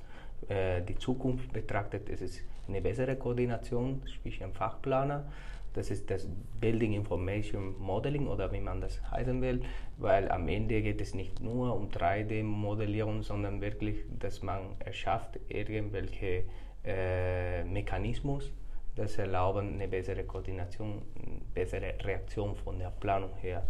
äh, 0.49 0.83
die 0.83 0.95
Zukunft 0.95 1.53
betrachtet, 1.53 2.09
ist 2.09 2.43
eine 2.69 2.81
bessere 2.81 3.17
Koordination 3.17 4.03
zwischen 4.23 4.53
Fachplaner 4.53 5.25
Das 5.73 5.91
ist 5.91 6.11
das 6.11 6.29
Building 6.61 6.95
Information 6.95 7.79
Modeling 7.79 8.27
oder 8.27 8.51
wie 8.53 8.61
man 8.61 8.81
das 8.81 9.01
heißen 9.11 9.41
will, 9.41 9.63
weil 9.99 10.31
am 10.31 10.49
Ende 10.49 10.83
geht 10.83 11.01
es 11.01 11.15
nicht 11.15 11.41
nur 11.41 11.75
um 11.75 11.89
3D-Modellierung, 11.89 13.23
sondern 13.23 13.61
wirklich, 13.61 13.99
dass 14.19 14.43
man 14.43 14.77
erschafft 14.81 15.39
irgendwelche 15.49 16.45
äh, 16.85 17.63
Mechanismus, 17.65 18.53
das 18.97 19.17
erlauben 19.19 19.75
eine 19.75 19.87
bessere 19.87 20.25
Koordination, 20.25 21.03
eine 21.17 21.41
bessere 21.55 21.95
Reaktion 22.05 22.57
von 22.57 22.79
der 22.79 22.91
Planung 22.91 23.37
her. 23.37 23.63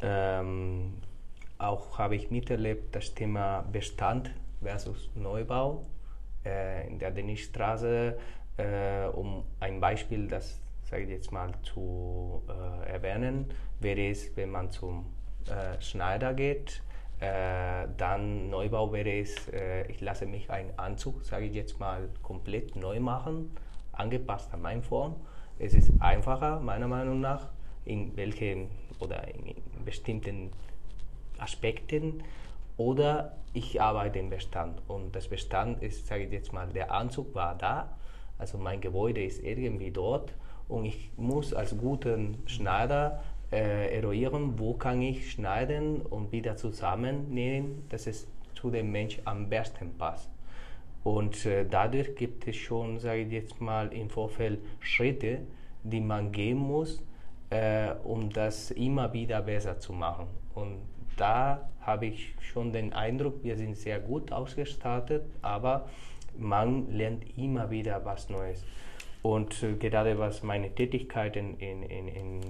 Ähm, 0.00 0.94
auch 1.58 1.98
habe 1.98 2.16
ich 2.16 2.30
miterlebt 2.30 2.94
das 2.94 3.14
Thema 3.14 3.62
Bestand 3.72 4.30
versus 4.62 5.10
Neubau 5.14 5.86
äh, 6.44 6.86
in 6.86 6.98
der 6.98 7.10
Denisstraße, 7.10 8.18
äh, 8.58 9.06
um 9.06 9.44
ein 9.60 9.80
Beispiel, 9.80 10.28
das 10.28 10.60
sage 10.90 11.04
ich 11.04 11.10
jetzt 11.10 11.32
mal 11.32 11.52
zu 11.62 12.42
äh, 12.48 12.90
erwähnen, 12.90 13.46
wäre 13.80 14.08
es, 14.08 14.36
wenn 14.36 14.50
man 14.50 14.70
zum 14.70 15.06
äh, 15.48 15.80
Schneider 15.80 16.34
geht, 16.34 16.82
äh, 17.20 17.88
dann 17.96 18.50
Neubau 18.50 18.92
wäre 18.92 19.20
es, 19.20 19.48
äh, 19.48 19.90
ich 19.90 20.00
lasse 20.00 20.26
mich 20.26 20.50
einen 20.50 20.78
Anzug, 20.78 21.24
sage 21.24 21.46
ich 21.46 21.54
jetzt 21.54 21.80
mal, 21.80 22.08
komplett 22.22 22.76
neu 22.76 23.00
machen, 23.00 23.56
angepasst 23.92 24.52
an 24.52 24.62
meine 24.62 24.82
Form. 24.82 25.16
Es 25.58 25.72
ist 25.72 25.90
einfacher, 26.00 26.60
meiner 26.60 26.88
Meinung 26.88 27.20
nach, 27.20 27.48
in 27.84 28.16
welchen 28.16 28.70
oder 29.00 29.26
in 29.28 29.54
bestimmten 29.84 30.50
Aspekten 31.38 32.22
oder 32.76 33.36
ich 33.54 33.80
arbeite 33.80 34.18
im 34.18 34.28
Bestand. 34.28 34.82
Und 34.86 35.16
das 35.16 35.28
Bestand 35.28 35.82
ist, 35.82 36.06
sage 36.06 36.24
ich 36.24 36.32
jetzt 36.32 36.52
mal, 36.52 36.68
der 36.68 36.92
Anzug 36.92 37.34
war 37.34 37.54
da, 37.54 37.96
also 38.38 38.58
mein 38.58 38.82
Gebäude 38.82 39.24
ist 39.24 39.42
irgendwie 39.42 39.90
dort 39.90 40.34
und 40.68 40.84
ich 40.84 41.10
muss 41.16 41.54
als 41.54 41.76
guten 41.76 42.38
Schneider 42.46 43.22
äh, 43.52 43.96
eruieren, 43.96 44.58
wo 44.58 44.74
kann 44.74 45.02
ich 45.02 45.30
schneiden 45.32 46.02
und 46.02 46.32
wieder 46.32 46.56
zusammennähen, 46.56 47.84
dass 47.88 48.06
es 48.06 48.26
zu 48.54 48.70
dem 48.70 48.90
Mensch 48.90 49.20
am 49.24 49.48
besten 49.48 49.96
passt. 49.96 50.30
Und 51.04 51.46
äh, 51.46 51.64
dadurch 51.64 52.16
gibt 52.16 52.48
es 52.48 52.56
schon, 52.56 52.98
sage 52.98 53.22
ich 53.22 53.32
jetzt 53.32 53.60
mal, 53.60 53.92
im 53.92 54.10
Vorfeld 54.10 54.58
Schritte, 54.80 55.38
die 55.84 56.00
man 56.00 56.32
gehen 56.32 56.58
muss, 56.58 57.04
äh, 57.50 57.92
um 58.02 58.30
das 58.30 58.72
immer 58.72 59.12
wieder 59.12 59.42
besser 59.42 59.78
zu 59.78 59.92
machen. 59.92 60.26
Und 60.54 60.80
da 61.16 61.68
habe 61.80 62.06
ich 62.06 62.34
schon 62.40 62.72
den 62.72 62.92
Eindruck, 62.92 63.44
wir 63.44 63.56
sind 63.56 63.76
sehr 63.76 64.00
gut 64.00 64.32
ausgestattet, 64.32 65.22
aber 65.42 65.88
man 66.36 66.90
lernt 66.90 67.24
immer 67.38 67.70
wieder 67.70 68.04
was 68.04 68.28
Neues. 68.28 68.64
Und 69.26 69.60
äh, 69.64 69.74
gerade 69.74 70.18
was 70.18 70.44
meine 70.44 70.72
Tätigkeiten 70.72 71.58
in, 71.58 71.82
in, 71.82 72.08
in 72.08 72.40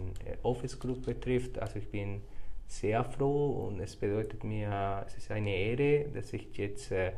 Office 0.43 0.79
Group 0.79 1.07
betrifft, 1.07 1.59
also 1.59 1.79
ich 1.79 1.91
bin 1.91 2.21
sehr 2.67 3.03
froh 3.03 3.67
und 3.67 3.81
es 3.81 3.97
bedeutet 3.97 4.45
mir, 4.45 5.03
es 5.07 5.17
ist 5.17 5.31
eine 5.31 5.55
Ehre, 5.55 6.11
dass 6.11 6.35
ich 6.35 6.55
jetzt 6.59 6.93
äh, 6.93 7.12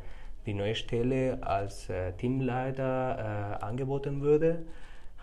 die 0.46 0.54
neue 0.54 0.76
Stelle 0.76 1.38
als 1.42 1.90
äh, 1.90 2.12
Teamleiter 2.12 3.58
äh, 3.60 3.64
angeboten 3.64 4.20
würde. 4.20 4.64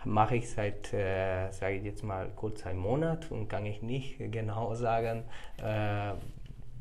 Mache 0.04 0.36
ich 0.36 0.50
seit, 0.50 0.92
äh, 0.92 1.50
sage 1.50 1.76
ich 1.76 1.84
jetzt 1.84 2.04
mal, 2.04 2.28
kurz 2.36 2.66
einen 2.66 2.78
Monat 2.78 3.30
und 3.30 3.48
kann 3.48 3.64
ich 3.64 3.80
nicht 3.80 4.18
genau 4.32 4.74
sagen, 4.74 5.24
äh, 5.62 6.12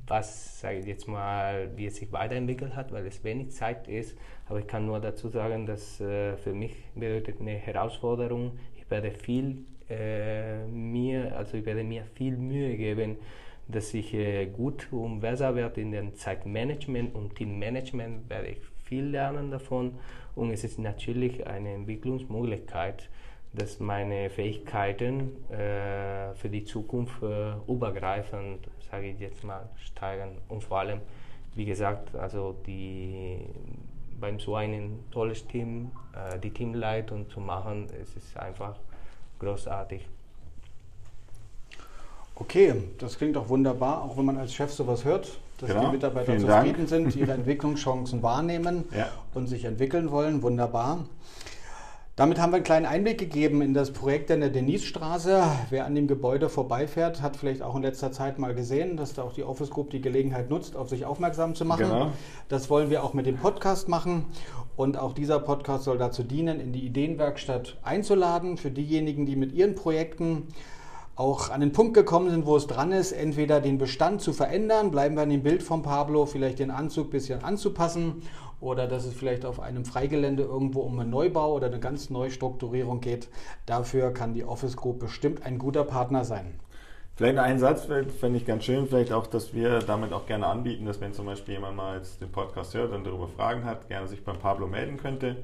was, 0.08 0.60
sage 0.60 0.80
ich 0.80 0.86
jetzt 0.86 1.08
mal, 1.08 1.70
wie 1.76 1.88
es 1.88 1.96
sich 1.96 2.12
weiterentwickelt 2.12 2.76
hat, 2.76 2.91
weil 2.91 3.06
es 3.08 3.24
wenig 3.24 3.52
Zeit 3.52 3.88
ist. 3.88 4.18
Aber 4.48 4.60
ich 4.60 4.68
kann 4.68 4.86
nur 4.86 5.00
dazu 5.00 5.30
sagen, 5.30 5.65
dass 5.65 6.00
äh, 6.00 6.38
für 6.38 6.54
mich 6.54 6.76
bedeutet 6.94 7.39
eine 7.39 7.54
Herausforderung. 7.54 8.60
Ich 8.78 8.89
werde 8.91 9.12
viel 9.12 9.65
äh, 9.89 10.65
mir, 10.68 11.36
also 11.36 11.58
ich 11.58 11.65
werde 11.65 11.84
mir 11.84 12.06
viel 12.15 12.38
Mühe 12.38 12.76
geben, 12.76 13.18
dass 13.68 13.94
ich 13.94 14.13
äh, 14.13 14.46
gut 14.48 14.88
und 14.91 15.20
besser 15.22 15.56
werde 15.56 15.82
in 15.82 15.91
dem 15.91 16.15
Zeitmanagement 16.15 17.15
und 17.15 17.36
Teammanagement 17.36 18.30
werde 18.30 18.50
ich 18.50 18.60
viel 18.84 19.06
lernen 19.06 19.50
davon 19.50 19.96
und 20.36 20.52
es 20.52 20.63
ist 20.63 20.78
natürlich 20.78 21.48
eine 21.48 21.74
Entwicklungsmöglichkeit, 21.74 23.10
dass 23.56 23.80
meine 23.80 24.30
Fähigkeiten 24.30 25.32
äh, 25.52 26.34
für 26.36 26.50
die 26.50 26.63
Zukunft 26.63 27.22
äh, 27.24 27.54
übergreifend, 27.68 28.68
sage 28.91 29.08
ich 29.08 29.20
jetzt 29.20 29.44
mal, 29.44 29.70
steigern 29.78 30.38
und 30.50 30.63
vor 30.63 30.80
allem, 30.80 31.02
wie 31.56 31.65
gesagt, 31.65 32.15
also 32.15 32.56
die 32.65 33.39
beim 34.20 34.39
so 34.39 34.56
einem 34.56 35.00
tolles 35.12 35.46
Team, 35.48 35.91
äh, 36.13 36.39
die 36.39 36.52
Teamleitung 36.52 37.30
zu 37.30 37.39
machen, 37.39 37.88
es 38.02 38.15
ist 38.15 38.38
einfach 38.38 38.76
großartig. 39.39 40.08
Okay, 42.36 42.74
das 42.98 43.18
klingt 43.18 43.36
doch 43.36 43.48
wunderbar, 43.48 44.04
auch 44.04 44.18
wenn 44.18 44.26
man 44.26 44.38
als 44.38 44.54
Chef 44.54 44.72
sowas 44.72 45.06
hört, 45.06 45.38
dass 45.60 45.70
genau. 45.70 45.86
die 45.86 45.91
Mitarbeiter 45.94 46.34
Vielen 46.34 46.41
zufrieden 46.41 46.88
Dank. 46.88 46.89
sind, 46.89 47.15
ihre 47.15 47.32
Entwicklungschancen 47.32 48.22
wahrnehmen 48.22 48.84
ja. 48.96 49.08
und 49.34 49.48
sich 49.48 49.63
entwickeln 49.63 50.12
wollen. 50.12 50.41
Wunderbar. 50.41 51.06
Damit 52.17 52.39
haben 52.39 52.54
wir 52.54 52.58
einen 52.58 52.63
kleinen 52.63 52.86
Einblick 52.86 53.17
gegeben 53.17 53.62
in 53.62 53.73
das 53.73 53.91
Projekt 53.91 54.30
in 54.30 54.39
der 54.39 54.49
Denisstraße. 54.49 55.43
Wer 55.69 55.86
an 55.86 55.95
dem 55.95 56.08
Gebäude 56.08 56.47
vorbeifährt, 56.47 57.21
hat 57.21 57.36
vielleicht 57.36 57.62
auch 57.62 57.75
in 57.75 57.82
letzter 57.82 58.13
Zeit 58.13 58.39
mal 58.39 58.56
gesehen, 58.56 58.95
dass 58.95 59.13
da 59.13 59.23
auch 59.23 59.34
die 59.34 59.43
Office 59.43 59.69
Group 59.69 59.89
die 59.89 59.99
Gelegenheit 59.99 60.49
nutzt, 60.49 60.78
auf 60.78 60.88
sich 60.88 61.06
aufmerksam 61.06 61.56
zu 61.56 61.65
machen. 61.65 61.84
Genau. 61.84 62.12
Das 62.47 62.69
wollen 62.69 62.89
wir 62.89 63.04
auch 63.04 63.13
mit 63.13 63.25
dem 63.25 63.36
Podcast 63.36 63.89
machen. 63.89 64.28
Und 64.78 64.97
auch 64.97 65.12
dieser 65.12 65.39
Podcast 65.39 65.84
soll 65.84 65.97
dazu 65.97 66.23
dienen, 66.23 66.62
in 66.62 66.71
die 66.71 66.86
Ideenwerkstatt 66.86 67.75
einzuladen 67.84 68.56
für 68.56 68.71
diejenigen, 68.71 69.25
die 69.25 69.36
mit 69.36 69.51
ihren 69.51 69.75
Projekten 69.75 70.47
auch 71.15 71.49
an 71.49 71.62
den 71.62 71.71
Punkt 71.71 71.93
gekommen 71.93 72.30
sind, 72.30 72.45
wo 72.45 72.58
es 72.58 72.67
dran 72.67 72.91
ist, 72.91 73.13
entweder 73.13 73.62
den 73.62 73.78
Bestand 73.78 74.21
zu 74.21 74.34
verändern, 74.34 74.91
bleiben 74.91 75.15
wir 75.15 75.23
an 75.23 75.30
dem 75.30 75.43
Bild 75.43 75.63
von 75.63 75.82
Pablo, 75.82 76.25
vielleicht 76.25 76.60
den 76.60 76.71
Anzug 76.71 77.08
ein 77.08 77.12
bisschen 77.12 77.43
anzupassen 77.43 78.21
oder 78.60 78.88
dass 78.88 79.06
es 79.06 79.13
vielleicht 79.13 79.45
auf 79.45 79.60
einem 79.60 79.86
Freigelände 79.86 80.43
irgendwo 80.43 80.82
um 80.82 80.99
einen 80.99 81.10
Neubau 81.10 81.54
oder 81.54 81.67
eine 81.67 81.80
ganz 81.80 82.10
neue 82.10 82.32
Strukturierung 82.32 82.99
geht. 82.99 83.30
Dafür 83.65 84.12
kann 84.12 84.34
die 84.34 84.43
Office 84.43 84.75
Group 84.75 84.99
bestimmt 84.99 85.45
ein 85.45 85.58
guter 85.58 85.86
Partner 85.86 86.25
sein. 86.25 86.60
Vielleicht 87.15 87.38
ein 87.38 87.60
Satz 87.60 87.86
fände 87.86 88.38
ich 88.38 88.45
ganz 88.45 88.65
schön, 88.65 88.88
vielleicht 88.88 89.13
auch, 89.13 89.25
dass 89.28 89.54
wir 89.54 89.80
damit 89.80 90.12
auch 90.12 90.25
gerne 90.25 90.47
anbieten, 90.47 90.86
dass 90.86 90.99
wenn 90.99 91.13
zum 91.13 91.28
Beispiel 91.28 91.54
jemand 91.54 91.78
mal 91.78 91.95
jetzt 91.95 92.19
den 92.19 92.30
Podcast 92.30 92.73
hört 92.73 92.91
und 92.91 93.06
darüber 93.06 93.30
Fragen 93.30 93.63
hat, 93.63 93.88
gerne 93.88 94.08
sich 94.10 94.25
beim 94.25 94.38
Pablo 94.38 94.67
melden 94.67 94.97
könnte 94.97 95.38